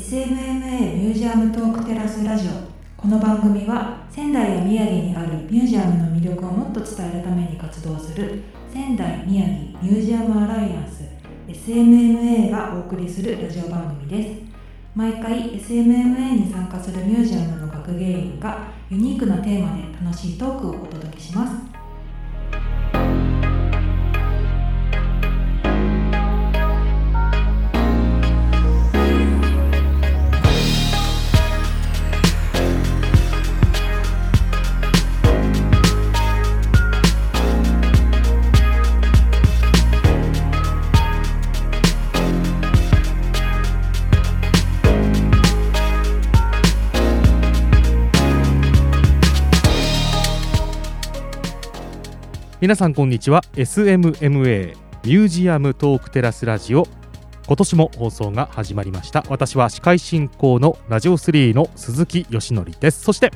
[0.00, 2.50] SMMA ミュージアムトークテラスラジオ。
[2.96, 8.42] この番組は仙台や宮城にあるミュージアムの魅力をもっと伝えるために活動する
[8.72, 11.04] 仙台宮城ミュージアムアライアンス
[11.48, 14.40] SMMA がお送りするラジオ番組です。
[14.94, 21.69] 毎回 SMMA に参加するミュージアムの学芸員がユニークなテーマで楽しいトークをお届けします。
[52.60, 53.40] 皆さんこんにちは。
[53.54, 56.86] SMMA ミュージアムトークテラスラジオ。
[57.46, 59.24] 今年も放送が始まりました。
[59.30, 63.00] 私は司会進行のラジオ3の鈴木よしのりです。
[63.00, 63.32] そして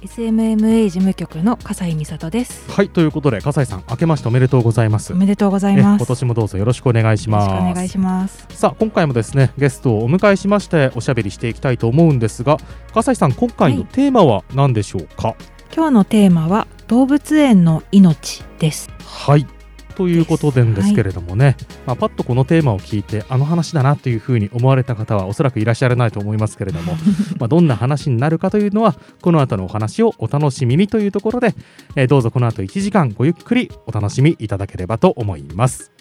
[0.00, 2.70] SMMA 事務局の笠井美里です。
[2.70, 5.12] はいということで笠井さん明けましておめでとうございます。
[5.12, 6.00] おめでとうございます。
[6.00, 7.50] 今年もどうぞよろしくお願いします。
[7.50, 8.46] よろしくお願いします。
[8.52, 12.56] さあ今回もですねゲストをお迎えしましておしゃべりしていきたいと思うんですが
[12.94, 15.36] 笠井さん今回のテーマは何でしょうか、はい、
[15.76, 18.88] 今日のテーマは動物園の命です。
[19.04, 19.46] はい。
[19.94, 26.94] ということでんですけれどもね、はい、まあ、パッとこのテーマを聞いてあの話だなというふうに思われた方はおそらくいらっしゃらないと思いますけれども
[27.38, 31.54] まあどんな話になるかというのはこの後のお話をお楽しみにというところで、
[31.94, 35.95] えー、どうぞこの後1時間ごゆっくりお楽しみいただければと思います。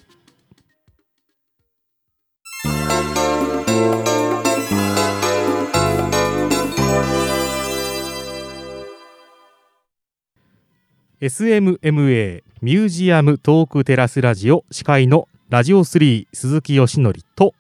[11.22, 17.54] SMMA ミュージアムトークテラスラジオ司会のラジオ3鈴木よしのりと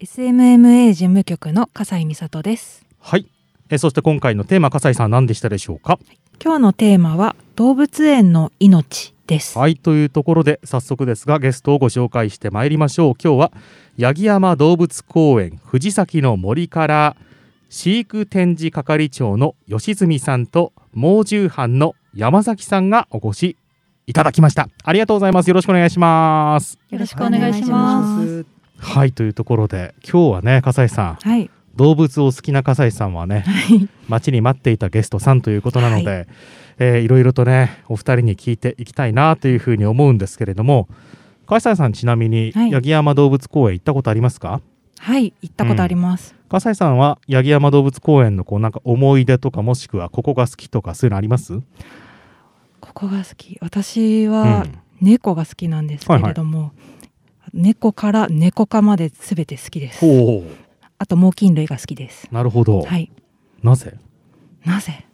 [0.00, 2.86] SMMA 事務局の笠井美里です。
[2.98, 3.28] はい。
[3.68, 5.98] えそして今回のテーマ笠井さん何でしたでしょうか？
[6.42, 9.58] 今日のテーマは動物園の命です。
[9.58, 9.76] はい。
[9.76, 13.14] というところで早速ですがゲストをご紹介してまいりましょう。
[13.22, 13.52] 今日は
[14.00, 17.16] 八木山動物公園藤崎の森から
[17.68, 23.56] 飼育展示係長の吉住さんと猛獣班の山崎さんがお越し
[24.06, 24.68] いただきました。
[24.84, 25.48] ありがとうございます。
[25.48, 26.78] よろしくお願いします。
[26.90, 28.46] よろしくお願いします。
[28.78, 36.26] はいというところで今日はね笠井さん、はい、動物を好きな笠井さんはね、はい、待ちに待っていたゲストさんということなので、はい。
[36.78, 40.88] えー、いろいろとねお二人に聞いていきたいなというふうに思うんですけれども
[41.46, 44.60] 笠井さんちなみに八木山動物公園行ったことありますか？
[44.98, 51.60] はい行ったことあります、うん、笠井さんは八木山動物公園のこうなんか思い出とかもしくはここが好きとかそういうのあります？
[52.94, 53.58] ここが好き。
[53.60, 54.66] 私は
[55.00, 56.74] 猫が好きなんですけれども、うんはい
[57.40, 60.06] はい、猫から猫科まで全て好きです。
[60.96, 62.28] あと猛禽類が好きです。
[62.30, 63.10] なるほど、はい、
[63.62, 63.98] なぜ？
[64.64, 65.04] なぜ？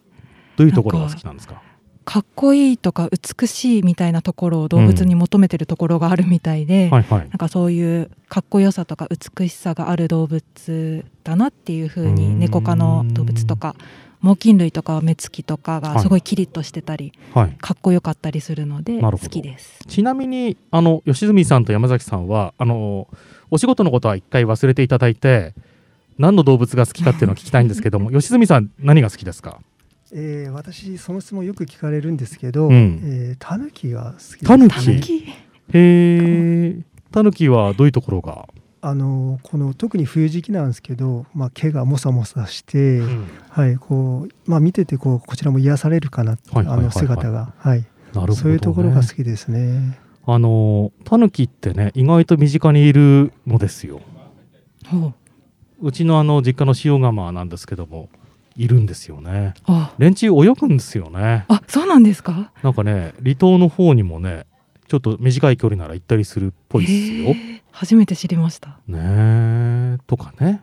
[0.56, 1.62] どういうところが好きなんですか
[2.04, 6.90] かっこいいとか美しいみたいなところを動物に求めてるところがあるみたいで、うん。
[6.90, 13.74] はいはい、なんかそういうかっこよさとか美しさがある動物だなっていうふうに猫科の動物とか
[14.20, 19.78] 猛禽類とか目つきとかがすごいキリッとしてたり、はい、かっこよかったりするので好きです。
[19.88, 23.08] ちなみにあの吉住さんと山崎さんはあの
[23.50, 25.54] お仕事のことは一回忘れていただいて
[26.18, 29.58] 何の動物が好きかっていうのを聞きたいんですけども 吉住さん何が好きですか？
[30.12, 34.68] えー、私その質問よく聞かれるんですけど、うん、えー、タヌキが好きです、タヌ
[35.00, 35.28] キ？
[35.28, 35.32] へ
[35.72, 36.76] え
[37.12, 38.48] タヌキはどういうところが？
[38.82, 49.98] あのこの特に冬時期なんですけど、まあ、毛がもさもさして、うん、はいこうまあ、見ててこうこちらも癒されるかな、あの姿が、はい、なるほど、ね、そういうところが好きですね。
[50.26, 54.00] あのタヌキってね意外と身近にいるのですよ。
[55.80, 58.08] うちのあの実家の塩釜なんですけども
[58.56, 59.54] いるんですよね。
[59.98, 61.44] 連中泳ぐんですよね。
[61.48, 62.52] あそうなんですか？
[62.62, 64.46] なんかね離島の方にもね
[64.88, 67.34] ちょっと短い距離なら行ったりするっぽいですよ。
[67.72, 68.78] 初めて知りました。
[68.86, 70.62] ねとかね。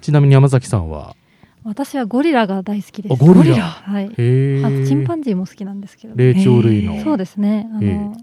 [0.00, 1.14] ちなみに山崎さんは？
[1.62, 3.22] 私はゴリラが大好きです。
[3.22, 3.64] ゴリラ。
[3.64, 4.06] はい。
[4.06, 6.32] あとチンパンジーも好きなんですけど、ね。
[6.32, 7.02] 霊長類の。
[7.04, 7.68] そうですね。
[7.72, 8.16] あの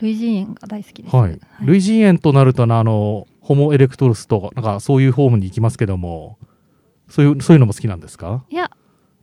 [0.00, 1.14] 類人猿が大好きです。
[1.14, 1.38] はい。
[1.60, 6.38] 類人猿となるとあのホモエレクトスとなんかそういうフォームに行きますけども、
[7.08, 8.44] そういうそういうのも好きなんですか？
[8.50, 8.70] いや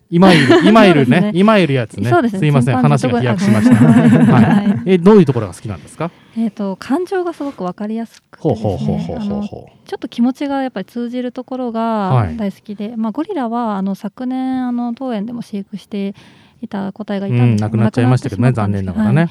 [0.10, 2.10] 今いる 今いるね今いるやつね。
[2.30, 3.76] すいません話が飛躍しました。
[3.78, 6.10] はい、えどういうところが好きなんですか？
[6.38, 16.16] えっ、と感情がすごくわかりやすくてちょっと気持ちがやっぱり通じるところが大好きで、まあゴリラはあの昨年あの当園でも飼育して
[16.62, 19.30] いた個体がいたんです亡くなっちゃいましたけどね残念ながらね、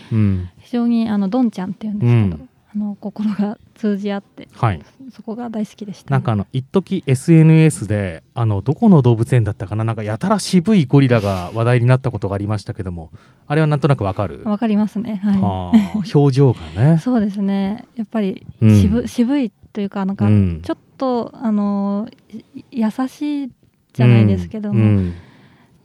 [0.58, 9.84] 非常にあのドンちゃんっていうんですけど、あの心が通じ合って、はい、そこが大好きでした、ね、なんかあの一時 SNS であのどこの動物園だったかな？
[9.84, 13.10] なんかやたら渋いゴリラが話題になったことがありましたけども。
[13.46, 14.42] あれはなんとなくわかる？
[14.44, 15.16] わかりますね。
[15.24, 15.72] は
[16.04, 16.12] い。
[16.14, 16.60] 表情が
[16.92, 16.98] ね。
[17.02, 17.86] そうですね。
[17.96, 22.08] やっぱり渋うん、渋いというかなんかちょっと、あの
[22.70, 23.50] 優しい
[23.94, 25.14] じゃないですけども、うん、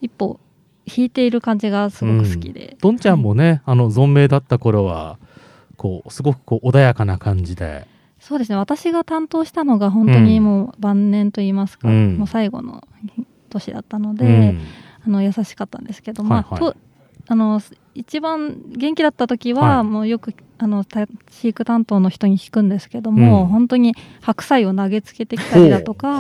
[0.02, 0.40] 一歩
[0.86, 2.98] 引いている感じがすごく好きで、どん。
[2.98, 5.18] ちゃんもね、あの存命だった頃は
[5.84, 7.86] こうすごくこう穏やかな感じで。
[8.18, 8.56] そうですね。
[8.56, 12.88] 私が担当したのが本当にもう晩年といいますか、うん、もう最後の
[13.50, 14.62] 年だったので、うん、
[15.06, 16.74] あの優しかったんですけど、まあ、と
[17.28, 17.62] あの
[17.96, 26.18] 一番元気だった時は、はい、もうよくあの飼育担当の人に聞くんですけども、うん、本当に白菜を投げつけてきたりだとか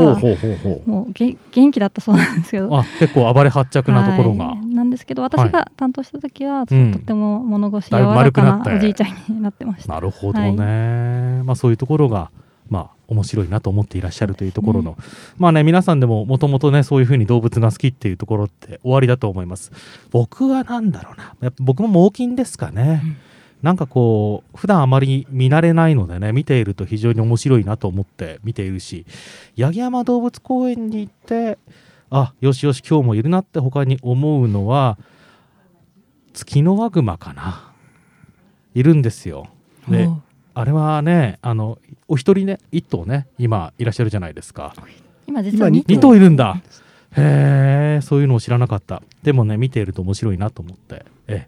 [0.85, 2.77] もうげ元気だったそうなんですけど。
[2.77, 4.55] あ結構暴れ発着なところが、
[4.93, 9.93] ですけど私が担当した時は、はい、とても物腰柔らかなおじいちゃんになってました。
[9.93, 12.31] なるほどね、まあ、そういうところが
[12.69, 14.97] まあ、面白いなと思っていらっしゃるというところの、ね、
[15.37, 19.71] まあね皆さんでももともとねそういうふうに動物が好きっていうところって終わりだと思います。
[20.11, 21.35] 僕は何だろうな。
[21.41, 23.17] やっぱ僕も猛禽ですかね、うん、
[23.61, 29.05] なんかこう普段あまり見慣れないのでね見ていると非常に面白いなと思って見ているし
[29.57, 31.57] 八木山動物公園に行って
[32.15, 34.99] あよしよし今日もいるなって他に思うのは
[36.33, 37.73] ツキノワグマかな。
[38.75, 39.47] いるんですよ。
[39.89, 40.07] で
[40.53, 44.75] あれはねあのお一人ね一頭ね今いらっしゃるじゃないですか。
[45.25, 46.15] 今実は 2, 2頭。
[46.15, 46.61] いるんだ。
[47.17, 49.01] へえそういうのを知らなかった。
[49.23, 51.05] でもね見ていると面白いなと思って。
[51.27, 51.47] え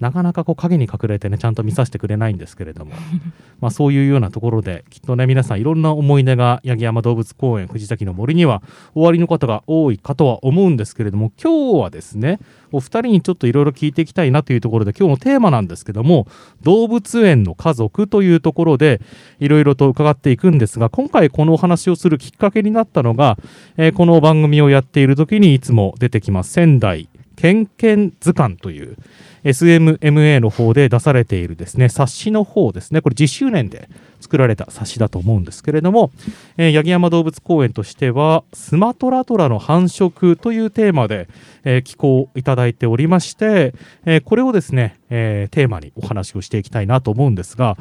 [0.00, 2.92] なかなかこう影に隠れてねちゃんと見させてくれないんですけれども。
[3.60, 8.62] まそういうようなところできっとね皆さんいろんな思い出が八木山動物公園藤崎の森には
[8.94, 12.38] おありの方が多いかとは思うんですけれども今日はですね
[12.70, 16.26] お二人にちょっといろいろ聞いていきたいなというところで今日のテーマなんですけども
[16.62, 19.00] 動物園の家族というところで
[19.40, 23.38] いろいろと伺っていくんですが今回このお話をするきっかけになったのが、
[23.78, 28.96] えー、この番組をやっている時にいつも出てきます仙台ケンケン図鑑という
[29.44, 33.00] SMMA の方で出されているですね冊子の方ですね。
[33.00, 33.88] これ10周年で
[34.20, 36.10] 作られた冊子だと思うんですけれども、
[36.56, 41.28] えー、八木山動物公園としてはスマトラトラの繁殖というテーマで、
[41.64, 43.74] えー、寄稿いただいておりまして、
[44.04, 47.76] えー、これをですね、えー、テーマにお話をしていきたいなと思うんですが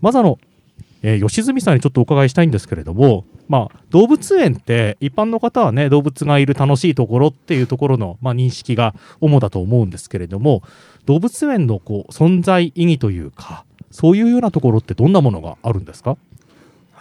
[0.00, 0.38] まずあの
[1.02, 10.62] えー、吉住さんにちょっとお伺いしたいんですけれども、まあ、動物園って一般の方はね動物がいる楽しいところっていうところの、まあ、認識が主だと思うんですけれども
[11.04, 16.16] 動物園のこう存在意義というかそういうようなところってどんなものがあるんですか？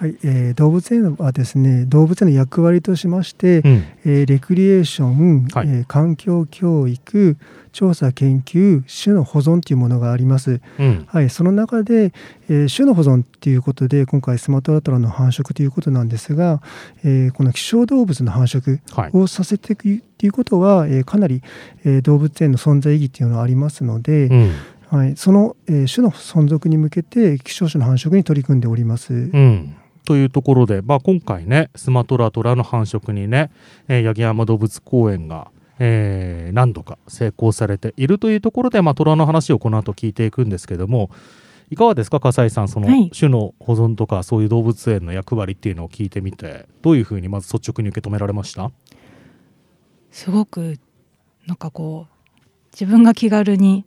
[0.01, 7.38] はい、えー、動物園はですね動物園の役割としまして、うん、えー、レクリエーション、はい、えー、環境教育
[7.71, 12.13] 調査研究種の保存というものがあります、うん、はい、その中で、
[12.50, 16.63] えー、種の保存ということで今回スマトラトラの繁殖ということなんですが、
[17.04, 18.80] えー、この希少動物の繁殖
[19.15, 21.44] をさせていくということは、はい、えー、かなり、
[21.86, 24.51] えー、動物園の存在意義というのはありますので、うん。
[24.89, 29.13] はい、その、えー、種の存続に向けて希少種の繁殖に取り組んでおります。
[29.13, 29.75] うん
[30.06, 33.52] というところで、まあ、今回ねスマトラトラの繁殖にね、
[33.87, 41.09] えー、八木山動物公園が、えー、何度か成功されているというところで、まあ、虎の話をこの後聞いていくんですけども
[41.69, 48.71] いかがですか笠井さんその種の保存とかそういう動物園の役割っていうのを聞いてみてどういうふうにまず率直に受け止められました？
[50.11, 50.80] すごく
[51.47, 52.40] なんかこう
[52.73, 53.85] 自分が気軽に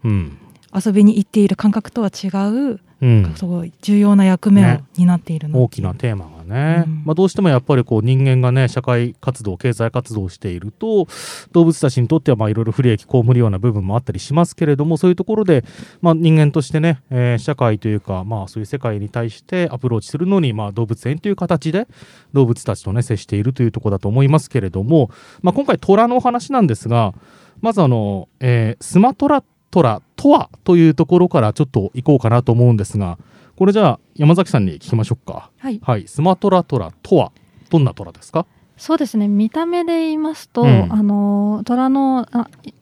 [0.74, 2.28] 遊びに行っている感覚とは違
[2.72, 11.06] ううん、すごい重要な役目を担っているの、ね、大きなテーマがね、うん、まあ、どうしてもやっぱりこう人間がね社会活動経済活動をしていると
[11.52, 15.64] 動物たちにとってはいろいろ不利益被るような部分もあったりしますけれどもそういうところで、
[16.00, 21.86] まあ、人間としてね、えー、社会というか、まあ、そういう世界に対してアプローチするのに、まあ、動物園という形で
[22.32, 25.10] 動物たちとね接しているというところだと思いますけれども、
[25.42, 27.12] まあ、今回虎のお話なんですが
[27.60, 33.18] まずあの、えー、スマトラトラとはというところからちょっと行こうかなと思うんですが
[33.56, 37.32] これじゃあ山崎さんに聞きましょうか、はい、はい、スマトラトラとは
[37.70, 38.46] どんなトラですか？
[38.76, 39.28] そうですね。
[39.28, 42.26] 見た目で言いますと、うん、あの虎の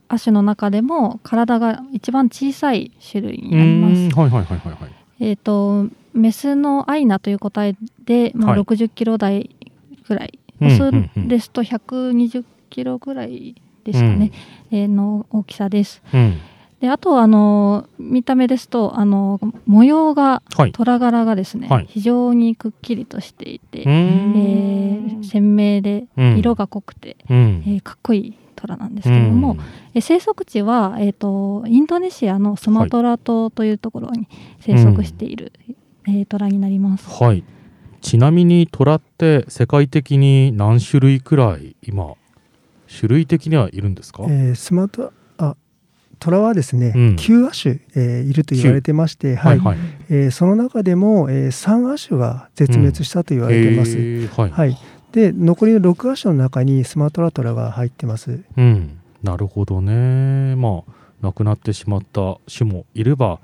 [0.09, 4.19] 亜種の中でも体が一番小さい種類になります。
[4.19, 9.55] はいはいはいはい、はい、えっ、ー、とメスのアイナという個体で、まあ、60キロ台
[10.09, 14.33] ぐらい、オスですと120キロぐらいですかね、
[14.71, 16.03] うん、えー、の大きさです。
[16.13, 16.39] うん
[16.83, 29.57] であとあの見た目ですとあの模様が、はい、虎柄がですね、はい、非常にくっきりとしていて、えー、鮮明で色が濃くて、うん、えー、かっこいい虎なんですけれども、
[29.95, 34.29] え生息地は、えーと、インドネシアのスマトラ島というところに
[34.61, 35.53] 生息している
[36.07, 37.09] えー、虎になります。
[37.09, 37.45] はい。
[38.01, 42.15] ちなみに虎って世界的に何種類くらい今
[42.89, 45.13] 種類的にはいるんですか、えー、スマートあ
[46.23, 49.59] 虎はですね、うん、9亜種、えー、いると言われてまして、はい。
[49.59, 53.99] はい、えー、その中でも、えー、3亜種が絶滅したと言われてます。
[53.99, 54.79] うん、はい、はい、
[55.11, 58.41] で残りの6亜種の中にスマトラトラが入ってます。
[58.57, 60.55] うん、なるほどね。
[60.57, 63.41] まあ亡くなってしまった種もいれば、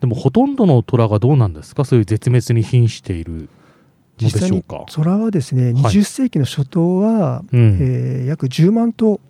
[0.00, 1.84] でもほとんどの虎がどうなんですか？
[1.84, 3.48] そういう絶滅に瀕している
[4.18, 9.20] 実際に虎はですね、20世紀の初頭は、うん、えー、約10万頭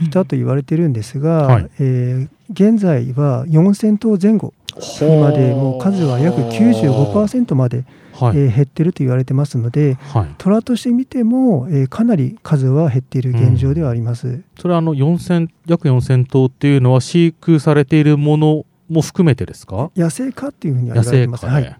[0.00, 4.54] いたと言われてるんですが、はい、えー、現在は4000頭前後
[5.00, 7.84] にまでもう数は約95%まで、
[8.14, 19.90] はい、えー、減ってると言われてますので、はい、虎として見ても、えー、かなり数は減っている現状ではあります、うん、それはあの4000約4000頭っていうのは飼育されているものも含めてですか？
[19.96, 21.70] 野生化っていうふうには言われてます、ね、はい、はい。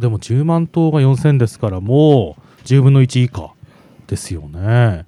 [0.00, 3.52] でも10万頭が4000ですからもう10分の1以下
[4.06, 5.04] ですよね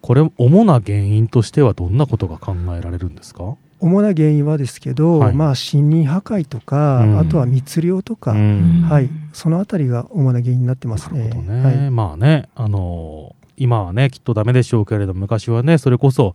[0.00, 3.56] これ主な原因としてはどんなことが考えられるんですか？
[3.80, 11.28] 主な原因はですけど、はい、まあ森林破壊とか、うん、あとは密漁とか、うん、はい、そのあたりが主な原因になってますね。
[11.28, 11.62] ね。
[11.62, 16.34] はい、まあね、あのー、今はねきっとダメでしょうけれど昔はねそれこそ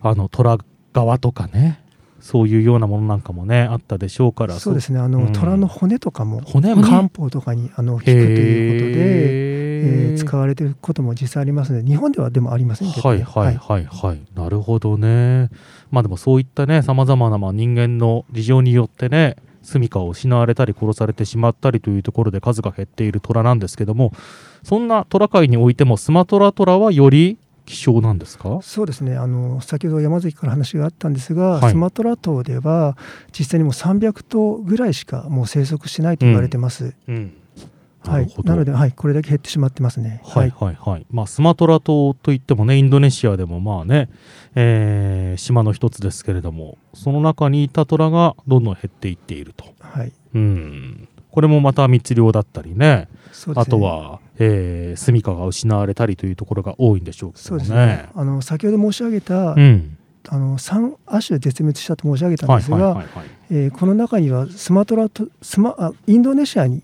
[0.00, 0.58] あの虎
[0.92, 1.80] 側とかね
[2.26, 4.58] そういうようなものなんかもねあったでしょうから。
[4.58, 4.98] そうですね。
[4.98, 6.74] あの、うん、虎の骨とかも骨？
[6.74, 15.50] も漢方とかにあの効くということで、えー、使われていることも実際ありますので日本ではでもありませんけど、ね、はいはいはいはい、はい、なるほどね。
[15.92, 24.12] まあでもそういったねさまざまなまあ人間の事情によってね住処を失われたり殺されてしまったりというところで数が減っている虎なんですけども
[24.64, 28.58] そんな虎界においてもスマトラトラはより希少なんですか？
[28.62, 32.96] そうですねあの先ほど山崎から話があったんですが、はい、スマトラ島では
[33.36, 36.94] 実際にもう300頭ぐらいしかもう生息しないと言われてます。
[37.08, 37.32] うん、うん
[38.08, 40.20] はい、なので、はい、これだけ減ってしまってますね。
[40.24, 41.06] はいはいはい。
[41.10, 44.08] まあ、スマトラ島といってもね、インドネシアでもまあね、
[44.54, 49.66] えー、島の一つですけれども、その中にいたトラがどんどん減っていっていると。
[49.80, 50.12] はい。
[50.34, 51.08] うん。
[51.30, 53.08] これもまた密漁だったりね、ね
[53.56, 57.68] あとは、えー、住処が失われたりというところが多いんでしょうけどね。
[57.68, 58.08] ね。
[58.14, 59.96] あの先ほど申し上げた、うん、
[60.28, 63.04] あの3亜種絶滅したと申し上げたんですが
[63.78, 66.82] この中にはスマトラとスマあインドネシアに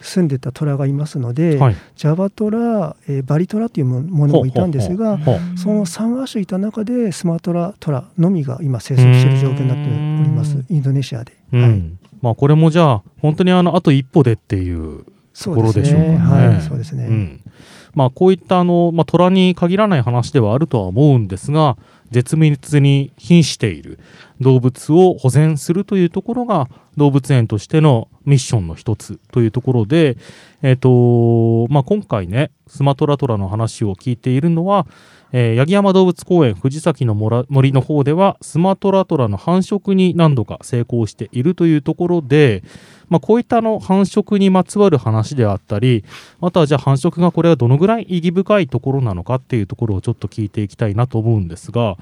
[0.00, 5.18] 住んでたトラがいますので、はい、ジャバトラ、えー、バリトラというものもいたんですが
[5.56, 11.32] その3亜種いた中でスマトラトラのみが今生息している状況になっておりますインドネシアで。
[11.52, 11.82] はい、
[12.20, 15.04] まあ、これもじゃあ本当にあのあと一歩でっていう
[15.42, 16.16] ところでしょうかね。
[16.18, 17.40] はい、そうですね、うん。
[17.94, 21.76] まあ、こういったあの、まあ、虎に限らない話ではあるとは思うんですが
[22.10, 23.98] 絶滅に瀕している
[24.40, 30.16] 動物を保全するというところが動物園としてのミッションの一つというところで、
[30.62, 34.86] えーとまあ、今回ねスマトラトラの話を聞いているのは、
[35.32, 42.62] えー、八木山動物公園藤崎の森の方ではスマトラトラの繁殖に何度か成功しているというところで、
[43.08, 46.04] まあ、こういったの繁殖にまつわる話であったり
[46.40, 51.96] またはじゃあ繁殖がこれはどのぐらい意義深いところなのかっていうところをちょっと聞いていきたいなと思うんですが。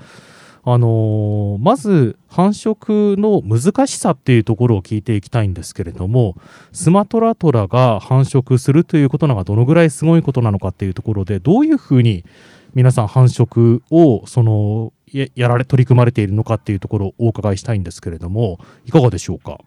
[0.65, 6.37] あのー、まず繁殖の難しさっていうところを聞いていきたいんですけれども
[6.71, 12.25] スマトラトラが繁殖するということがどのぐらいすごいことなのかっていうところでどういうふうに
[12.75, 14.93] 皆さん繁殖をその
[15.35, 19.59] やられ取り組まれているのかっていうところをお伺いしたいんですけれどもいかがでしょうか？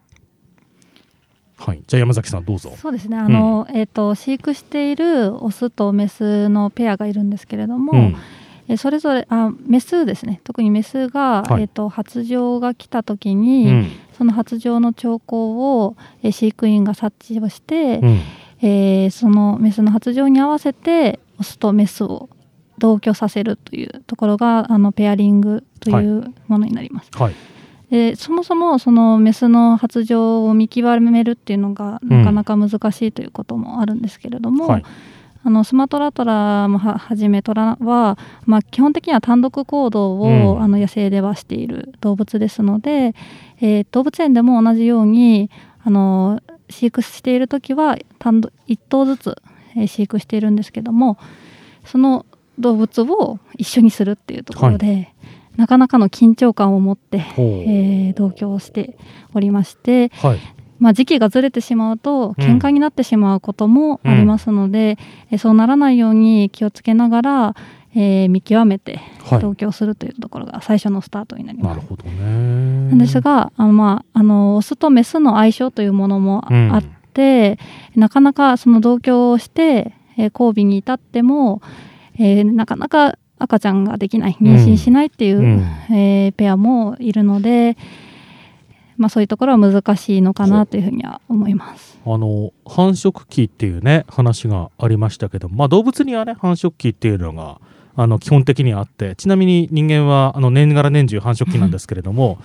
[1.56, 2.74] はい、じゃあ山崎さんどうぞ。
[2.76, 3.16] そうですね。
[3.16, 8.16] あの、うん、えっ、ー、と飼育しているオスとメスのペアがいるんですけれども、うん、
[8.68, 10.40] えそれぞれあメスですね。
[10.44, 18.20] 特にメスが、はい、えっ、ー、と発情が来た時に、うん、その発情の兆候を、え飼育員が察知をして、うん、
[18.62, 22.28] えー、そのメスの発情に合わせてオスとメスを
[22.78, 27.10] 同居させるというところがあのペアリングというものになります。
[27.14, 27.34] はい、
[27.90, 34.84] でそもそもそのメスの発情を見極めるっていうのがなかなか難しいということもあるんですけれども、うんはい、
[35.44, 43.14] あのスマトラトラもはじめトラは、まあ、基本的には単独行動を、うん、あの野生ではしている動物ですので、
[43.60, 45.48] えー、動物園でも同じように
[45.84, 49.36] あの飼育している時は単独1頭ずつ、
[49.76, 51.16] えー、飼育しているんですけども
[51.84, 52.26] その
[52.58, 55.14] 動物を一緒にするっていうところで、はい、
[55.56, 58.96] なかなかの緊張感を持って、えー、同居して
[59.34, 60.38] おりまして、はい、
[60.78, 64.98] まあ、時期がずれてしまうと喧嘩になってしまうこともありますので、
[65.32, 67.54] うん、そうならないように気をつけながら、
[67.94, 69.00] えー、見極めて
[69.40, 71.76] 同居するというところが最初のスタートになります。
[71.76, 72.88] なるほどね。
[72.90, 77.58] なんですがあの、まあ、あのオスとメスの相性というものもあって、で
[77.96, 81.62] なかなかその同居をして、えー、交尾に至っても、
[82.18, 87.76] えー、なかなか赤ちゃんができない妊娠しないっていう、うん、えー、ペアもいるので、
[88.96, 91.98] まあ、そういうところは難しいのかなというふうには思います。
[92.04, 97.60] あの繁殖期っていうね話がありましたけど、まあ、動物にはね繁殖期っていうのが
[97.96, 102.38] あの基本的にあってちなみに人間はあの年がら年中繁殖期なんですけれども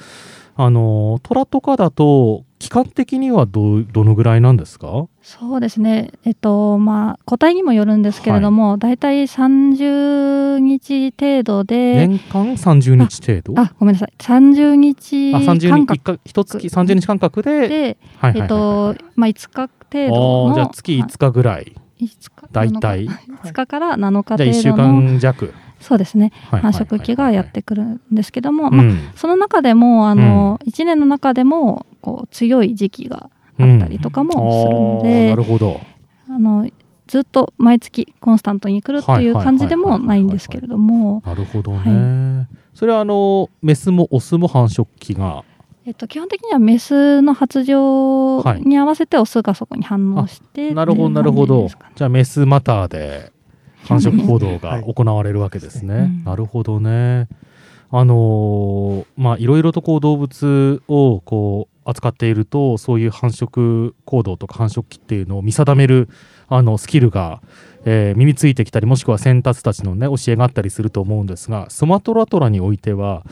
[0.63, 5.07] あの虎とかだと期間的にはどどのぐらいなんですか？
[5.23, 13.59] そうですね、えっとまあ、個体にもよるんですけれども、大、体、い、30日程度で年間？30日程度？
[13.59, 14.13] あごめんなさい。
[14.19, 15.31] 30日
[15.67, 16.19] 間隔。
[16.23, 21.75] 一月30日間隔でで、はいえっとまあ、5日程度のじゃあ月5日ぐらい。
[22.51, 23.07] 大体。
[23.07, 34.31] 5日から7日程度のじゃあ1週間弱そうですね、繁殖期がやってくるんですけども、まあ、その中でもあの、うん、1年の中でもこう強い時期があったりとかも
[34.63, 35.81] するので、うん、なるほど。
[36.29, 36.69] あの
[37.07, 41.21] ずっと毎月コンスタントに来るっていう感じでもないんですけれども。
[41.25, 45.43] なるほどね、はい、それはあのメスもオスも繁殖期が？
[45.83, 51.67] えっと、基本的にはメスの発情に合わせてオスがそこに反応して、はい、なるほどなるほど。
[51.95, 53.33] じゃあメスマターで
[53.83, 55.93] 繁殖行動が行われるわけですね。
[55.95, 57.27] はい、なるほどね。
[57.93, 66.07] あのー、まあいろいろとこう動物をこう扱っているとそういう繁殖行動とか繁殖期っていうのを見定める
[66.47, 67.41] あのスキルが、
[67.83, 73.23] えー、身についてきたりもしくは先達たちのね教えがあったりすると思うんですがスマトラトラにおいては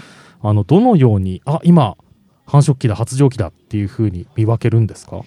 [0.42, 1.96] あのどのようにあ今
[2.46, 5.22] 繁殖期だ発情期だっていうふうに見分けるんですか？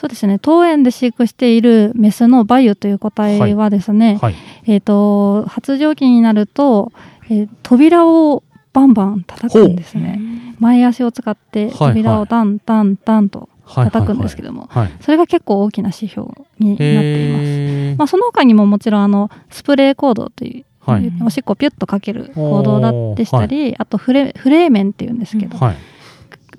[0.00, 0.38] そうですね。
[0.38, 4.32] 当園で飼育しているメスのバユという個体はですね、はい。
[4.32, 6.90] はい、えーと、発情期になると、
[7.24, 10.18] えー、扉をバンバン叩くんですね。
[10.58, 14.70] 前足を使って扉をダンダンダンと叩くんですけども、
[15.02, 25.76] それが結構大きな指標になっています、まあ、その他にももちろんあのスプレーコードというはい、おしっこをピュッとかける行動だでしたり、はい、あとフレフレーメンっていうんですけど、はい、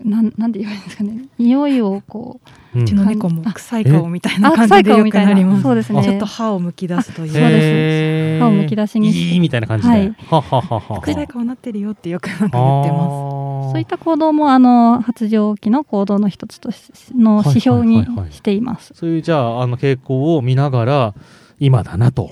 [0.03, 2.39] なんなんで言われるんですかね匂いをこ
[2.73, 5.63] う、うちの猫も臭い顔みたいな感じでよくなります。
[5.63, 6.03] そうですね。
[6.03, 7.31] ちょっと歯をむき出すという。
[7.31, 8.41] そうです。
[8.41, 9.89] 歯をむき出しにいいみたいな感じで。
[9.89, 11.01] はい、はははは。
[11.01, 13.71] 臭い顔なってるよってよくなんか言ってます。
[13.71, 18.93] そういった行動もあの発情期の行動の一つとしの指標にしています。
[18.95, 21.13] そういうじゃああの傾向を見ながら
[21.59, 22.31] 今だなと。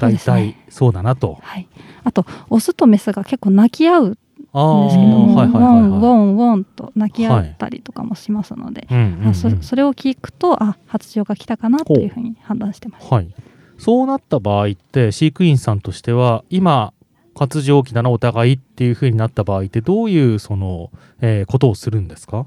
[0.00, 1.38] 大体そうだなと。
[1.42, 1.68] はい。
[2.04, 4.18] あとオスとメスが結構泣き合う
[4.52, 8.98] んですけども、はいはいはいはい、ウォンウォンウォンと泣き合ったりとかもしますので、はい。
[8.98, 13.12] うんうんうん、そそれを聞くとあ発情が来たかなというふうに判断してます。
[13.12, 13.34] はい、
[13.78, 16.92] そうなった場合って飼育員さんとしては今
[17.34, 20.90] 活情期だなお互いっていうふうになった場合ってどういうその、
[21.22, 22.46] えー、ことをするんですか？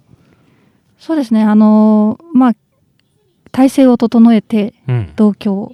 [0.99, 1.43] そうですね。
[1.43, 2.53] あのまあ
[3.51, 4.75] 体制を整えて
[5.15, 5.73] 同居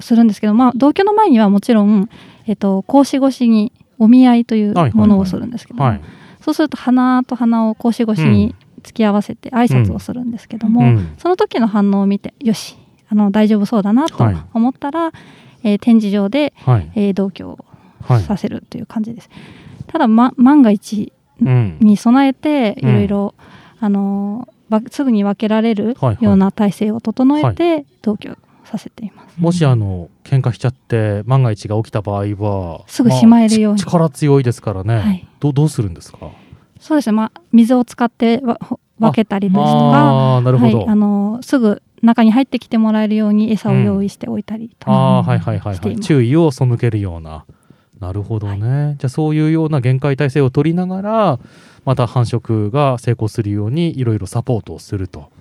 [0.00, 2.08] するんですけど、うん、まあ同居の前にはもちろん、
[2.46, 5.98] えっと、格子越しにお見合いというものをするんですけども、
[6.40, 12.76] そうすると鼻と鼻を格子越しに突き合わせて挨拶をするんですけども、うん、その時の反応を見てよし
[13.10, 15.12] あの大丈夫そうだなと思ったら、はい、
[15.70, 17.58] えー、展示場で、はい、えー、同居を
[18.26, 19.30] させるという感じです。
[19.86, 23.34] ただ、ま、万が一に備えていろいろ
[23.80, 24.48] あの
[24.90, 28.36] すぐに分けられるような体制を整えて同居
[28.70, 29.34] させています。
[29.38, 36.30] もしあの喧嘩しちゃって万が一が起きた場合はすぐしまえるように、まあ、力強いですからね、はい、どどうするんですか？
[36.78, 38.42] そうですね、まあ、水を使って
[38.98, 47.44] 分けたりですとかあなるほど、はい、あのすぐ中に入ってきてもらえるように餌を用意しておいたりと、うん、あはいはいはい、はい、注意を背けるような。
[47.98, 51.38] なるほどね、はい、じゃあそういうような限界体制を取りながら
[51.84, 55.32] また繁殖が成功するようにいろいろサポートをすると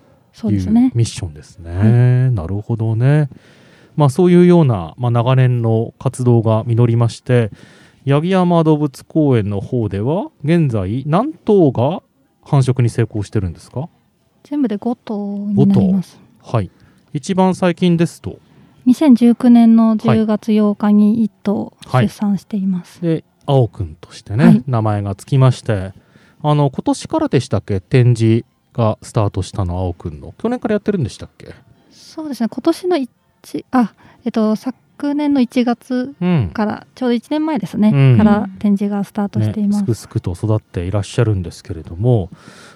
[0.45, 1.71] いうミッションですね。
[1.71, 3.29] すねはい、なるほどね。
[3.95, 7.49] まあ、そういうような、まあ、長年の活動が実りまして
[8.05, 12.03] 八木山動物公園の方では現在何頭が
[12.43, 13.89] 繁殖に成功してるんですか？
[14.43, 15.15] 全部で5頭
[15.49, 16.19] になります。
[16.43, 16.69] はい。
[17.11, 18.37] 一番最近ですと
[18.85, 25.93] ？2019年の10月8日に1頭出産しています、はいはい、で青くんとしてね、はい、名前がつきまして
[26.43, 27.81] あの今年からでしたっけ？
[27.81, 28.45] 展示
[28.77, 30.33] がスタートしたの青くんの。
[30.37, 31.53] 去年からやってるんでしたっけ？
[31.91, 32.49] そうですね。
[32.49, 32.97] 今年の
[33.71, 36.15] あえっと昨年の1月
[36.53, 42.29] から、うん、ちょうど1年前ですね、うん、から展示がスタートしています、ね、すくすくと育っていらっしゃるんですけれども。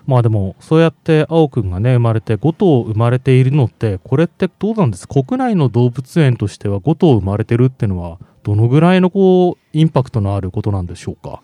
[0.07, 5.07] まあでもそうやって青くんがね生まれて5頭生まれているのってこれってどうなんです？
[5.07, 11.41] 国内の動物園としては5頭生まれてるっていうのはどのぐらいのこうインパクトのあることなんでしょうか？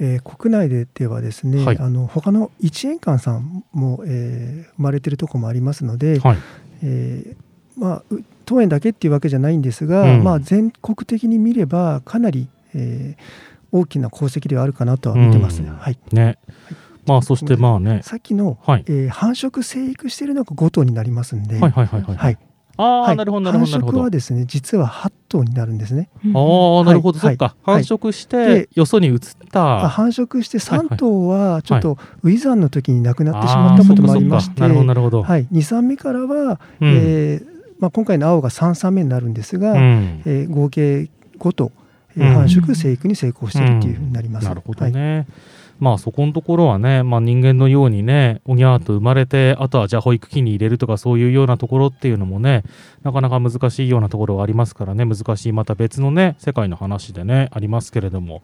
[0.00, 6.38] えー、国内でではですね、はい、あの他の一円館さんも、えー、生まれてるところもありますので、はい、
[6.82, 8.02] えー、まあ、
[8.46, 15.98] 当園だけっていうわけじゃないんですが、うん、まあ、全国的に見ればかなり、えー、大きな功績ではあるかなとは見てます、うん、はい。
[16.12, 16.38] ね、はい。
[17.06, 18.00] まあそしてまあね。
[18.02, 22.38] さっきの、はい、えー、繁殖生育しているのが5頭になりますんで、はいはいはいはい、はい、
[22.80, 26.08] ああ、はい、なるほどなるほど繁殖はですね実は8頭になるんですね。
[26.34, 27.54] ああなるほど、そっか。
[27.62, 29.18] 繁殖してよそに移っ
[29.50, 29.88] た。
[29.88, 35.22] 繁殖して3頭はちょっとウィザンの時に亡くなってしまったこともありまして、なるほどなるほど。
[35.22, 37.46] はい、2、3目からは、うん、えー、
[37.78, 41.72] まあ今回の青が3、3目になるんですが、うん、えー、合計5頭、
[42.16, 44.46] えー、繁殖生育に成功しているというふうになります。
[44.46, 45.16] なるほどね。
[45.16, 45.26] はい
[45.80, 52.62] まあそこのところはね、まあ、人間のようにねおぎゃーと生まれてあとはじゃあ保育器に入れるとかそういうようなところっていうのもね
[53.02, 58.42] なかなか難しいようなところはありますからね難しいまた別のね世界の話でねありますけれども、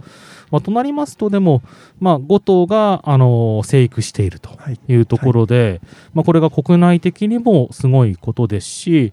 [0.50, 1.62] まあ、となりますとでも、
[2.00, 4.50] まあ、5頭が、あの生育していると
[4.88, 4.96] い。
[4.96, 5.80] うところで、はいはい、
[6.14, 9.12] まあ、これが国内的にもすごいことですし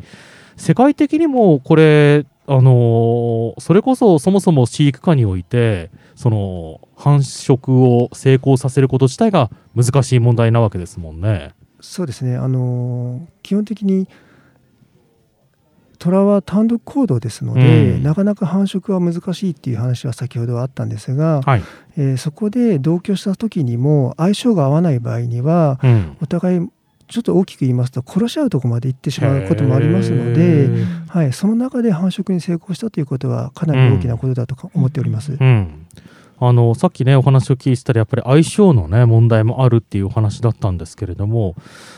[0.58, 11.54] 世界的にもこれあのそれこそそもそも飼育下においてその繁殖を成功させること自体が難しい問題なわけですもんね。
[11.80, 12.36] そうですね。
[12.36, 14.08] あの基本的に
[16.00, 21.64] 虎は単独行動ですので、うん、なかなか繁殖は難しいっていう話は先ほどあったんですが、はい、
[21.96, 26.70] えー、そこで同居した時にも相性が合わない場合には、うん、お互い
[27.14, 30.68] ちょっと大きく言いますと殺し合うところまで行ってしまうこともありますので、
[31.08, 35.38] はい、その中で繁殖に成功したということはかなり大きなことだと思っております。
[35.40, 35.86] うん、
[36.40, 41.56] あのさっきねお話を聞いてたらやっぱり相性のね問題もあるっていうお話だったんですけれども、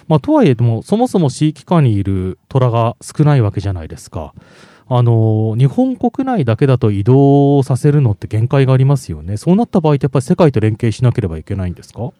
[0.09, 4.33] まあ、とはいえでもそもそも飼育下にいる虎が少ないわけじゃないですか。
[4.87, 9.37] あの日本国内だけだと移動させるのって限界がありますよね。
[9.37, 12.11] そうなった場合ってやっぱり世界と連携しなければいけないんですか？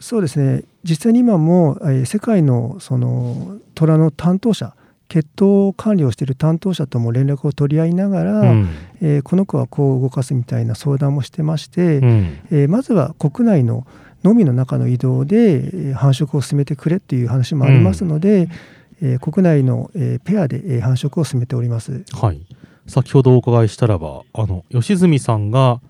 [0.00, 0.64] そうですね。
[0.82, 4.74] 実際に今も、えー、世界のその虎の担当者
[5.08, 8.68] 血統管理をしている担当者とも連絡を取り合いながら、うん、
[9.02, 13.86] えー、この子はこう動かすみたいな相談もしてまして、うん、えー、まずは国内の
[14.22, 18.48] のみの中の移動で繁殖を進めてくれっていう話もありますので、
[19.02, 22.04] うん、えー、国内の、えペアで繁殖を進めております。
[22.12, 22.40] はい、
[22.86, 25.80] 先ほどお伺いしたらばあの吉住さんが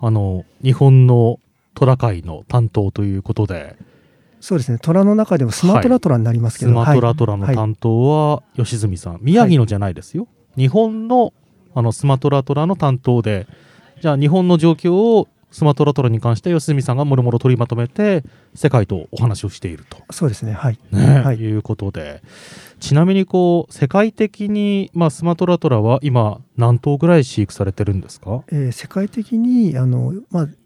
[0.00, 1.38] あの日本の
[1.76, 3.76] 虎界の担当ということで。
[4.40, 4.78] そうですね。
[4.80, 11.32] 虎の中でもスマトラトラになりますけど、はい、スマトラトラの担当は吉住さん、はい、宮城のじゃないですよ、日本の
[11.74, 13.46] あのスマトラトラの担当で。
[14.00, 19.98] じゃあ日本の状況をスマトラトラに関して吉住さんがもろもろ取りまとめて世界とお話をしていると。
[20.10, 20.52] そうですね。
[20.52, 22.22] はい、ねはい、いうことで。
[22.78, 30.56] ちなみにこう世界的に、まあ、スマトラトラは今何頭ぐらい飼育されてるんですか、えー、世界的にあの、まあ、えー、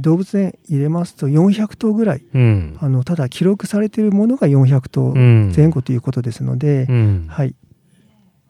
[0.00, 7.54] 動物園入れますと400頭ぐらい、うん、あのただ記録されているものが400頭前後ということですので、うん、はい、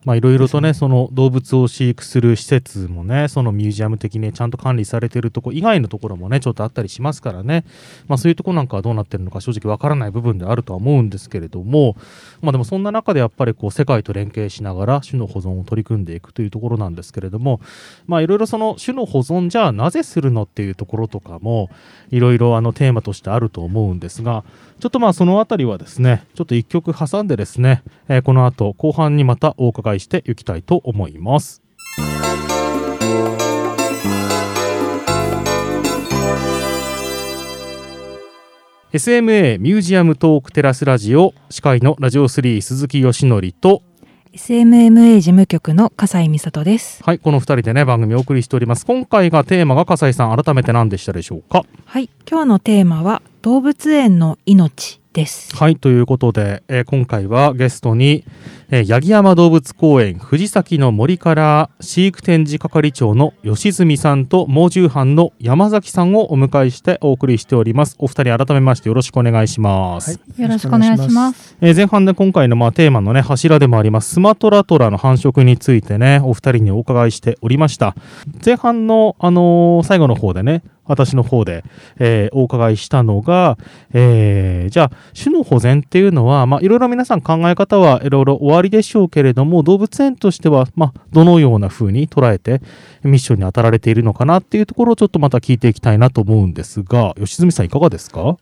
[0.06, 7.64] まあいろいろとね、その動物を飼育する施設もね、そのミュージアム的にちゃんと管理されてるとこ以外のところもね、ちょっとあったりしますからね、
[8.06, 11.96] まあそういうとこなんかはどうなってるのか正直わからない部分であるとは思うんですけれども、
[12.40, 17.60] まあでもそんな中でやっぱりこう世界と連携しながら種の保存を取り組んでいくというところなんですけれども、
[18.06, 21.68] まあいろいろその種の保存じゃあなぜするのっていうところとかも、
[22.12, 24.44] いろいろあのテーマとしてあると思うんですが、
[24.78, 31.62] ちょっとまあそのあたりはですね、ちょっと一曲挟んでですね、えー、この後後半にまたお伺いしていきたいと思います。
[38.92, 43.82] SMA ミュージアムトークテラスラジオ司会のラジオ3鈴木よしのりと
[44.32, 47.02] SMMA 事務局の笠井美里です。
[47.02, 48.84] はいこの二人でね番組をお送りしております。
[48.84, 51.64] 今回がテーマが笠井さん改めて何でしたでしょうか？
[51.86, 55.54] はい今日のテーマは動物園の命です。
[55.54, 58.24] はいということで、えー、今回はゲストに、
[58.70, 67.94] えー、八木山動物公園藤崎の森から飼育展示係長の吉住さんと猛獣班の山崎さんをお迎えしてお送りしております。
[68.00, 71.56] お二人改めましてよろしくお願いします、はい、よろしくお願いします。
[71.60, 77.94] えー、前半で今回のまあテーマのね柱でもありますスマトラトラの繁殖についてねお二人にお伺いしておりました。
[78.44, 81.64] 前半のあのー、最後の方でね私の方で、
[81.98, 83.58] えー、お伺いしたのが、
[83.92, 92.60] えー、じゃあ種の保全っていうのは、まあ、いろいろ皆さん考え方はいろいろおありでしょうけれども動物園としては、まあ、どのような風に捉えて
[93.02, 98.36] ミッションに当たられているのかなっていうところをちょっとまた聞いていきたいなと思うんですが吉住さんいかがですか？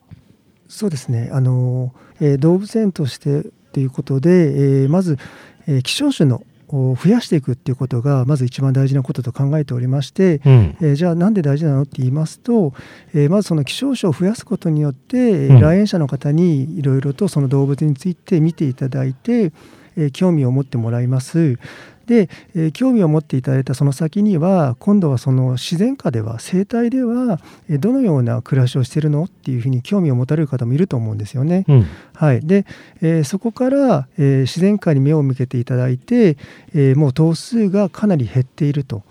[0.68, 1.30] そうですね。
[1.32, 5.18] あの、えー、動物園としてということで、え、まず、
[5.66, 12.72] え、希少種の増やしていくっていうことがまず一番大事なことと考えておりまして、うん、えー、じゃあなんで大事なのって言いますと、
[13.12, 19.52] えー、まずその希少種を増やすことによって、うん、来園者の方にいろいろとその動物について見ていただいて、
[19.96, 21.58] えー、興味を持ってもらいます
[22.06, 31.64] で、えー、興味を持っていただいたその先には今度はその自然界では生態ではどのような暮らしをしているのっていうふうに興味を持たれる方もいると思うんですよね。
[31.68, 32.66] うん、はい、で、
[33.00, 36.36] えー、そこから、えー、自然界に目を向けていただいて、
[36.74, 39.02] えー、もう頭数がかなり減っていると。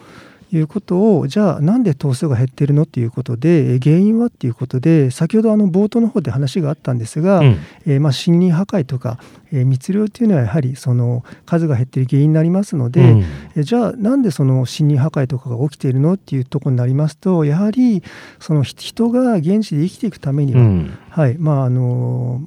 [0.57, 9.19] いうことをじゃあなんで頭数が減ってるのっていうことで原因はっていうことで先ほどあの冒頭の方で話があったんですが、うん、えー、まあ森林破壊とか、
[9.51, 13.23] えー、密猟っていうのはやはりその数が減ってる原因になりますので、うん、
[13.55, 18.03] えじゃあなんでその森林破壊とかが起きているのっていうところになりますとやはり
[18.39, 22.41] その人が現地で生きていくためには、うん、はいまああの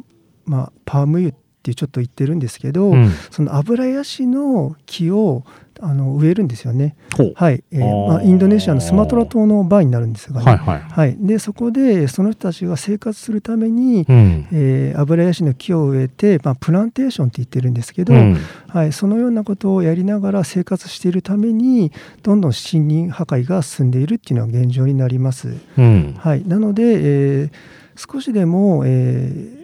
[0.46, 2.94] まあ、パーム油ってちょっと言ってるんですけど、
[3.30, 5.44] その油ヤシの木を
[5.80, 6.96] あの植えるんですよね。
[7.34, 18.36] はい、えー、まあ、インドネシアのスマトラ島の場合になるんですが、ね、はい、はいはい、でそこでその人たちが生活するために、うん、えー、油ヤシの木を植えて、まあ、プランテーションって言ってるんですけど、うん、
[18.68, 25.54] はい、そのようなことをやりながら生活しているためにどんどん森林破壊が進んでいるっていうのが現状になります。
[25.76, 27.50] うん、はい、なので、えー、
[27.96, 29.55] 少しでも、えー